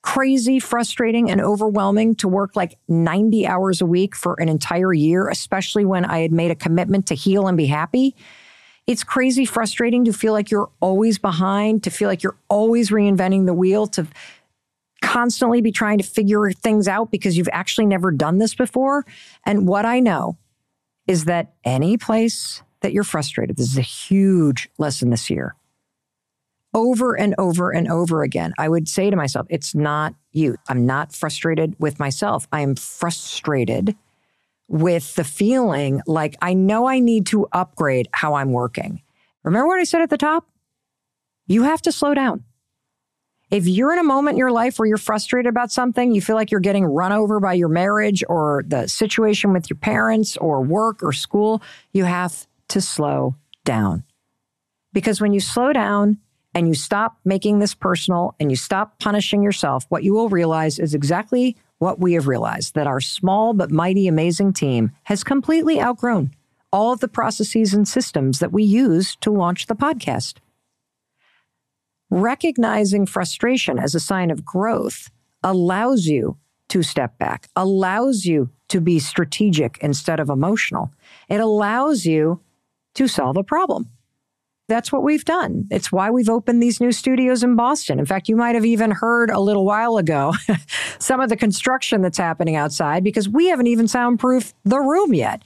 [0.00, 5.28] Crazy, frustrating, and overwhelming to work like 90 hours a week for an entire year,
[5.28, 8.16] especially when I had made a commitment to heal and be happy.
[8.86, 13.46] It's crazy frustrating to feel like you're always behind, to feel like you're always reinventing
[13.46, 14.06] the wheel, to
[15.02, 19.04] constantly be trying to figure things out because you've actually never done this before.
[19.44, 20.36] And what I know
[21.06, 25.54] is that any place that you're frustrated, this is a huge lesson this year.
[26.74, 30.56] Over and over and over again, I would say to myself, it's not you.
[30.68, 32.46] I'm not frustrated with myself.
[32.52, 33.96] I am frustrated
[34.68, 39.02] with the feeling like I know I need to upgrade how I'm working.
[39.44, 40.48] Remember what I said at the top?
[41.46, 42.44] You have to slow down.
[43.48, 46.34] If you're in a moment in your life where you're frustrated about something, you feel
[46.34, 50.62] like you're getting run over by your marriage or the situation with your parents or
[50.62, 51.62] work or school,
[51.92, 54.02] you have to slow down.
[54.92, 56.18] Because when you slow down
[56.54, 60.80] and you stop making this personal and you stop punishing yourself, what you will realize
[60.80, 65.80] is exactly what we have realized that our small but mighty amazing team has completely
[65.80, 66.30] outgrown
[66.72, 70.38] all of the processes and systems that we use to launch the podcast.
[72.10, 75.10] Recognizing frustration as a sign of growth
[75.42, 76.36] allows you
[76.68, 80.90] to step back, allows you to be strategic instead of emotional.
[81.28, 82.40] It allows you
[82.94, 83.90] to solve a problem
[84.68, 85.68] that's what we've done.
[85.70, 87.98] It's why we've opened these new studios in Boston.
[87.98, 90.34] In fact, you might have even heard a little while ago
[90.98, 95.42] some of the construction that's happening outside because we haven't even soundproofed the room yet.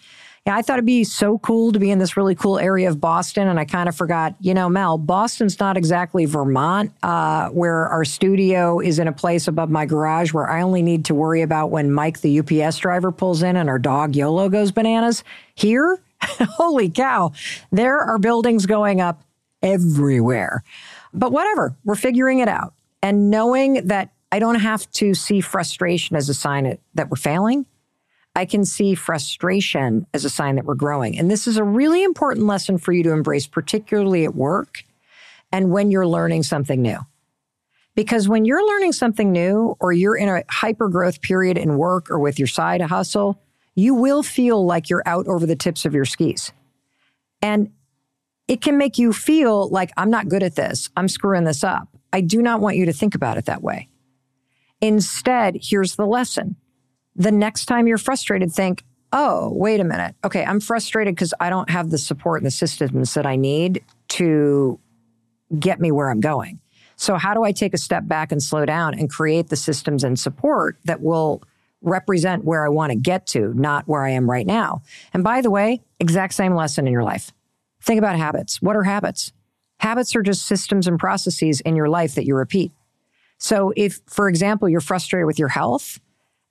[0.47, 2.99] Yeah, I thought it'd be so cool to be in this really cool area of
[2.99, 4.35] Boston, and I kind of forgot.
[4.41, 9.47] You know, Mel, Boston's not exactly Vermont, uh, where our studio is in a place
[9.49, 13.13] above my garage where I only need to worry about when Mike, the UPS driver,
[13.13, 15.25] pulls in and our dog Yolo goes bananas.
[15.57, 17.33] Here, holy cow,
[17.71, 19.23] there are buildings going up
[19.63, 20.63] everywhere.
[21.13, 22.75] But whatever, we're figuring it out.
[23.03, 27.67] And knowing that I don't have to see frustration as a sign that we're failing,
[28.37, 31.19] I can see frustration as a sign that we're growing.
[31.19, 34.85] And this is a really important lesson for you to embrace, particularly at work
[35.51, 36.99] and when you're learning something new.
[37.97, 42.09] Because when you're learning something new or you're in a hyper growth period in work
[42.09, 43.43] or with your side hustle,
[43.81, 46.53] you will feel like you're out over the tips of your skis.
[47.41, 47.73] And
[48.47, 50.91] it can make you feel like I'm not good at this.
[50.97, 51.89] I'm screwing this up.
[52.13, 53.89] I do not want you to think about it that way.
[54.81, 56.57] Instead, here's the lesson.
[57.17, 60.15] The next time you're frustrated, think, oh, wait a minute.
[60.25, 63.85] Okay, I'm frustrated because I don't have the support and the systems that I need
[64.09, 64.79] to
[65.59, 66.61] get me where I'm going.
[66.97, 70.05] So, how do I take a step back and slow down and create the systems
[70.05, 71.43] and support that will
[71.83, 74.83] represent where I want to get to, not where I am right now?
[75.13, 77.33] And by the way, exact same lesson in your life.
[77.83, 78.61] Think about habits.
[78.61, 79.33] What are habits?
[79.79, 82.73] Habits are just systems and processes in your life that you repeat.
[83.39, 85.99] So, if, for example, you're frustrated with your health,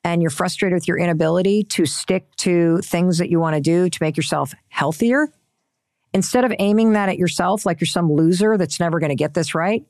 [0.04, 3.90] and you're frustrated with your inability to stick to things that you want to do
[3.90, 5.28] to make yourself healthier,
[6.14, 9.34] instead of aiming that at yourself like you're some loser that's never going to get
[9.34, 9.84] this right,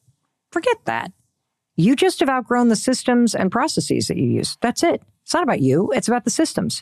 [0.52, 1.12] forget that.
[1.76, 4.58] You just have outgrown the systems and processes that you use.
[4.62, 5.02] That's it.
[5.30, 6.82] It's not about you, it's about the systems.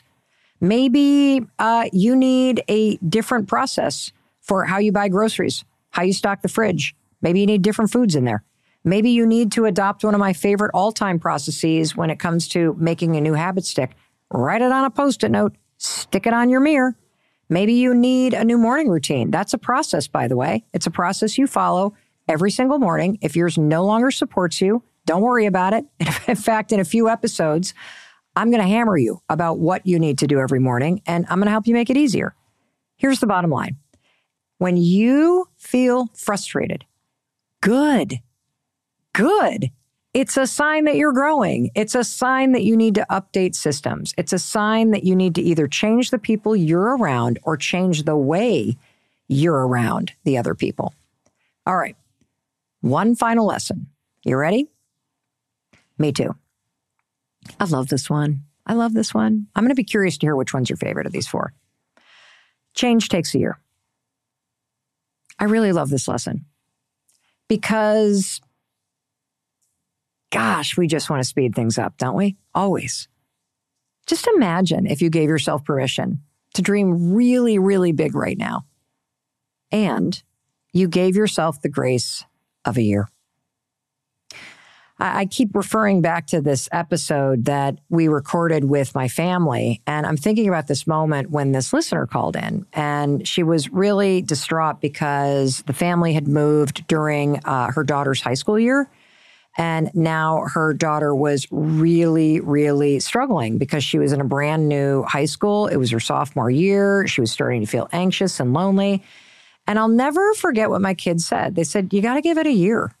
[0.58, 6.40] Maybe uh, you need a different process for how you buy groceries, how you stock
[6.40, 6.96] the fridge.
[7.20, 8.42] Maybe you need different foods in there.
[8.84, 12.48] Maybe you need to adopt one of my favorite all time processes when it comes
[12.48, 13.90] to making a new habit stick.
[14.32, 16.96] Write it on a post it note, stick it on your mirror.
[17.50, 19.30] Maybe you need a new morning routine.
[19.30, 20.64] That's a process, by the way.
[20.72, 21.92] It's a process you follow
[22.26, 23.18] every single morning.
[23.20, 25.84] If yours no longer supports you, don't worry about it.
[26.26, 27.74] In fact, in a few episodes,
[28.38, 31.38] I'm going to hammer you about what you need to do every morning, and I'm
[31.38, 32.34] going to help you make it easier.
[32.96, 33.76] Here's the bottom line
[34.58, 36.84] when you feel frustrated,
[37.60, 38.20] good
[39.18, 39.72] good.
[40.14, 41.70] It's a sign that you're growing.
[41.74, 44.14] It's a sign that you need to update systems.
[44.16, 48.04] It's a sign that you need to either change the people you're around or change
[48.04, 48.76] the way
[49.26, 50.94] you're around the other people.
[51.66, 51.96] All right.
[52.80, 53.88] One final lesson.
[54.24, 54.68] You ready?
[55.98, 56.34] Me too.
[57.60, 58.42] I love this one.
[58.66, 59.46] I love this one.
[59.54, 61.52] I'm going to be curious to hear which one's your favorite of these four.
[62.74, 63.58] Change takes a year.
[65.38, 66.44] I really love this lesson
[67.48, 68.40] because
[70.30, 72.36] gosh, we just want to speed things up, don't we?
[72.54, 73.08] Always.
[74.06, 76.20] Just imagine if you gave yourself permission
[76.54, 78.64] to dream really, really big right now.
[79.70, 80.20] And
[80.72, 82.24] you gave yourself the grace
[82.64, 83.08] of a year.
[85.00, 89.80] I keep referring back to this episode that we recorded with my family.
[89.86, 94.22] And I'm thinking about this moment when this listener called in and she was really
[94.22, 98.90] distraught because the family had moved during uh, her daughter's high school year.
[99.56, 105.04] And now her daughter was really, really struggling because she was in a brand new
[105.04, 105.68] high school.
[105.68, 107.06] It was her sophomore year.
[107.06, 109.02] She was starting to feel anxious and lonely.
[109.66, 111.54] And I'll never forget what my kids said.
[111.54, 112.94] They said, You got to give it a year.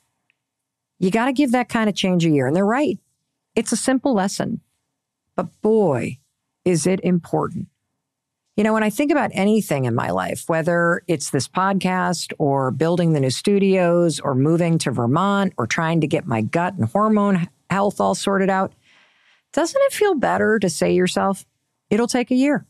[0.98, 2.46] You got to give that kind of change a year.
[2.46, 2.98] And they're right.
[3.54, 4.60] It's a simple lesson.
[5.36, 6.18] But boy,
[6.64, 7.68] is it important.
[8.56, 12.72] You know, when I think about anything in my life, whether it's this podcast or
[12.72, 16.88] building the new studios or moving to Vermont or trying to get my gut and
[16.88, 18.72] hormone health all sorted out,
[19.52, 21.46] doesn't it feel better to say to yourself,
[21.88, 22.66] it'll take a year?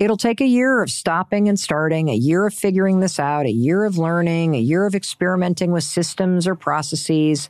[0.00, 3.52] It'll take a year of stopping and starting, a year of figuring this out, a
[3.52, 7.48] year of learning, a year of experimenting with systems or processes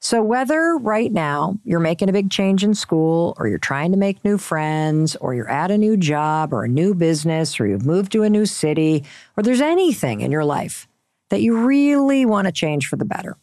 [0.00, 3.98] so, whether right now you're making a big change in school, or you're trying to
[3.98, 7.84] make new friends, or you're at a new job or a new business, or you've
[7.84, 9.04] moved to a new city,
[9.36, 10.86] or there's anything in your life
[11.30, 13.36] that you really want to change for the better,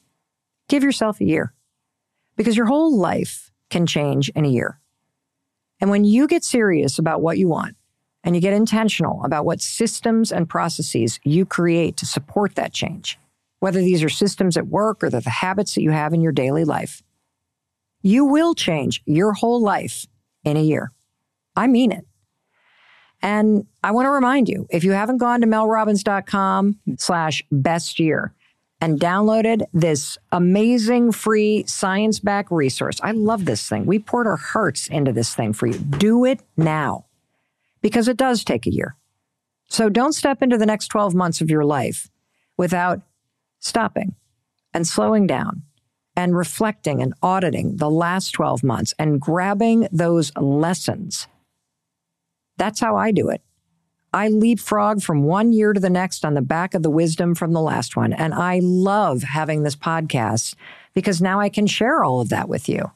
[0.69, 1.53] give yourself a year
[2.37, 4.79] because your whole life can change in a year.
[5.81, 7.75] And when you get serious about what you want
[8.25, 13.19] and you get intentional about what systems and processes you create to support that change,
[13.59, 16.65] whether these are systems at work or the habits that you have in your daily
[16.65, 17.03] life.
[18.01, 20.07] You will change your whole life
[20.43, 20.91] in a year.
[21.55, 22.05] I mean it.
[23.21, 28.33] And I want to remind you, if you haven't gone to melrobbins.com slash best year
[28.81, 33.85] and downloaded this amazing free science back resource, I love this thing.
[33.85, 35.77] We poured our hearts into this thing for you.
[35.77, 37.04] Do it now
[37.85, 38.95] because it does take a year.
[39.67, 42.09] So don't step into the next 12 months of your life
[42.57, 43.03] without
[43.59, 44.15] stopping
[44.73, 45.61] and slowing down
[46.15, 51.27] and reflecting and auditing the last 12 months and grabbing those lessons.
[52.57, 53.43] That's how I do it.
[54.11, 57.53] I leapfrog from one year to the next on the back of the wisdom from
[57.53, 58.13] the last one.
[58.13, 60.55] And I love having this podcast
[60.95, 62.89] because now I can share all of that with you.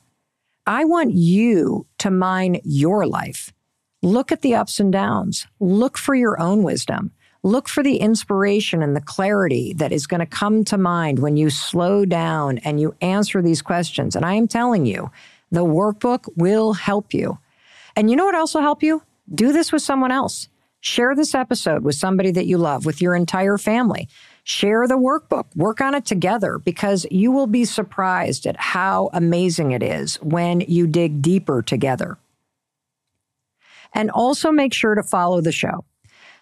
[0.65, 3.53] I want you to mine your life.
[4.01, 5.45] Look at the ups and downs.
[5.59, 7.11] Look for your own wisdom.
[7.43, 11.35] Look for the inspiration and the clarity that is going to come to mind when
[11.35, 14.15] you slow down and you answer these questions.
[14.15, 15.11] And I am telling you,
[15.51, 17.39] the workbook will help you.
[17.95, 19.03] And you know what else will help you?
[19.33, 20.47] Do this with someone else.
[20.81, 24.07] Share this episode with somebody that you love, with your entire family.
[24.45, 29.71] Share the workbook, work on it together because you will be surprised at how amazing
[29.71, 32.17] it is when you dig deeper together.
[33.93, 35.83] And also make sure to follow the show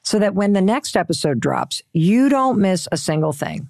[0.04, 3.68] so that when the next episode drops, you don't miss a single thing.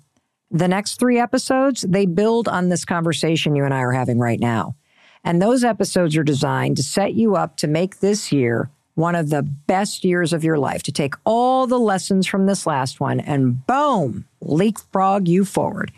[0.51, 4.39] The next three episodes, they build on this conversation you and I are having right
[4.39, 4.75] now.
[5.23, 9.29] And those episodes are designed to set you up to make this year one of
[9.29, 13.19] the best years of your life, to take all the lessons from this last one
[13.19, 15.91] and boom, leapfrog you forward.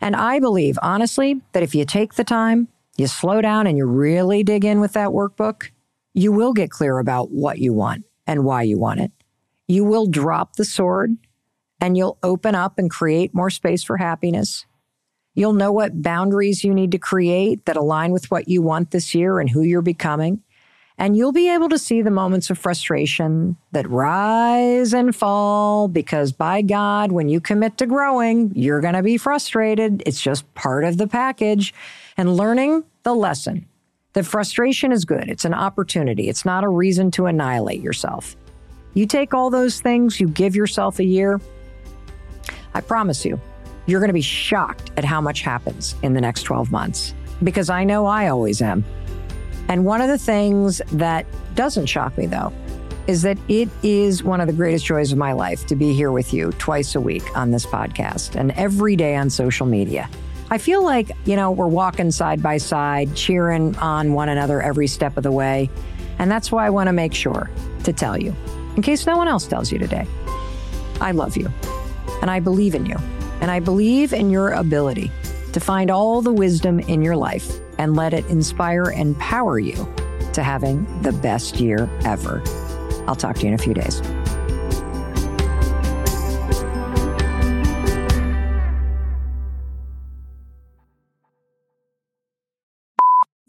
[0.00, 3.84] And I believe, honestly, that if you take the time, you slow down, and you
[3.84, 5.70] really dig in with that workbook,
[6.14, 9.12] you will get clear about what you want and why you want it.
[9.68, 11.16] You will drop the sword
[11.80, 14.66] and you'll open up and create more space for happiness.
[15.34, 19.14] You'll know what boundaries you need to create that align with what you want this
[19.14, 20.42] year and who you're becoming.
[20.98, 26.30] And you'll be able to see the moments of frustration that rise and fall because,
[26.30, 30.02] by God, when you commit to growing, you're going to be frustrated.
[30.04, 31.72] It's just part of the package.
[32.18, 33.66] And learning the lesson
[34.12, 38.36] that frustration is good, it's an opportunity, it's not a reason to annihilate yourself.
[38.94, 41.40] You take all those things, you give yourself a year,
[42.74, 43.40] I promise you,
[43.86, 47.70] you're going to be shocked at how much happens in the next 12 months because
[47.70, 48.84] I know I always am.
[49.68, 52.52] And one of the things that doesn't shock me, though,
[53.06, 56.12] is that it is one of the greatest joys of my life to be here
[56.12, 60.08] with you twice a week on this podcast and every day on social media.
[60.52, 64.88] I feel like, you know, we're walking side by side, cheering on one another every
[64.88, 65.70] step of the way.
[66.18, 67.48] And that's why I want to make sure
[67.84, 68.34] to tell you,
[68.74, 70.06] in case no one else tells you today,
[71.00, 71.48] I love you.
[72.20, 72.96] And I believe in you.
[73.40, 75.10] And I believe in your ability
[75.52, 77.48] to find all the wisdom in your life
[77.78, 79.92] and let it inspire and power you
[80.32, 82.42] to having the best year ever.
[83.06, 84.02] I'll talk to you in a few days.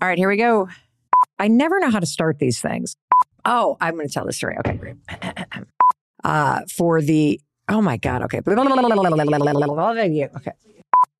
[0.01, 0.67] All right, here we go.
[1.37, 2.95] I never know how to start these things.
[3.45, 4.57] Oh, I'm going to tell the story.
[4.59, 4.95] Okay, great.
[6.23, 8.21] Uh, for the Oh my God.
[8.21, 8.41] Okay.
[10.35, 10.51] Okay.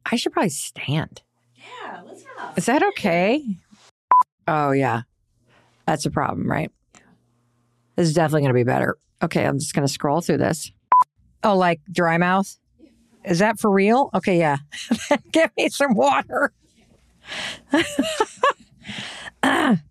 [0.05, 1.23] I should probably stand.
[1.55, 2.57] Yeah, let's have.
[2.57, 3.43] Is that okay?
[4.47, 5.03] Oh, yeah.
[5.87, 6.69] That's a problem, right?
[7.95, 8.97] This is definitely going to be better.
[9.23, 9.45] Okay.
[9.45, 10.71] I'm just going to scroll through this.
[11.43, 12.55] Oh, like dry mouth?
[13.23, 14.09] Is that for real?
[14.13, 14.37] Okay.
[14.37, 14.57] Yeah.
[15.31, 16.51] Give me some water.
[19.43, 19.81] dry.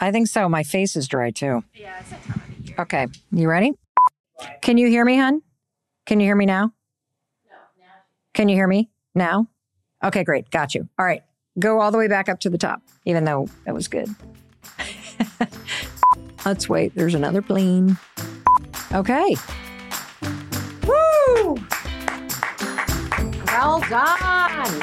[0.00, 0.48] I think so.
[0.48, 1.64] My face is dry too.
[1.74, 2.76] Yeah, it's that time of the year.
[2.78, 3.06] Okay.
[3.32, 3.72] You ready?
[4.62, 5.42] Can you hear me, hon?
[6.06, 6.72] Can you hear me now?
[7.48, 7.86] No, now.
[8.34, 9.48] Can you hear me now?
[10.02, 10.50] Okay, great.
[10.50, 10.88] Got you.
[10.98, 11.22] All right.
[11.58, 14.08] Go all the way back up to the top, even though that was good.
[16.44, 16.94] Let's wait.
[16.94, 17.98] There's another plane.
[18.92, 19.34] Okay.
[20.86, 21.56] Woo!
[23.46, 24.80] Well done.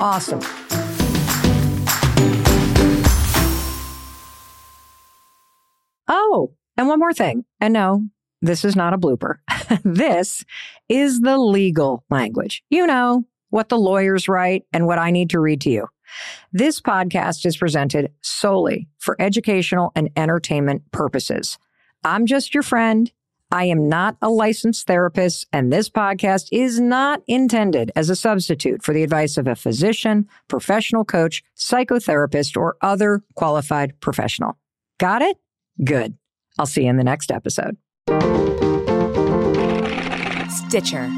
[0.00, 0.40] Awesome.
[6.08, 7.44] Oh, and one more thing.
[7.60, 8.04] And no,
[8.40, 9.36] this is not a blooper.
[9.84, 10.44] this
[10.88, 12.62] is the legal language.
[12.70, 15.86] You know, what the lawyers write and what I need to read to you.
[16.52, 21.58] This podcast is presented solely for educational and entertainment purposes.
[22.02, 23.12] I'm just your friend.
[23.52, 28.82] I am not a licensed therapist, and this podcast is not intended as a substitute
[28.82, 34.56] for the advice of a physician, professional coach, psychotherapist, or other qualified professional.
[34.98, 35.36] Got it?
[35.82, 36.16] Good.
[36.58, 37.76] I'll see you in the next episode.
[40.50, 41.10] Stitcher.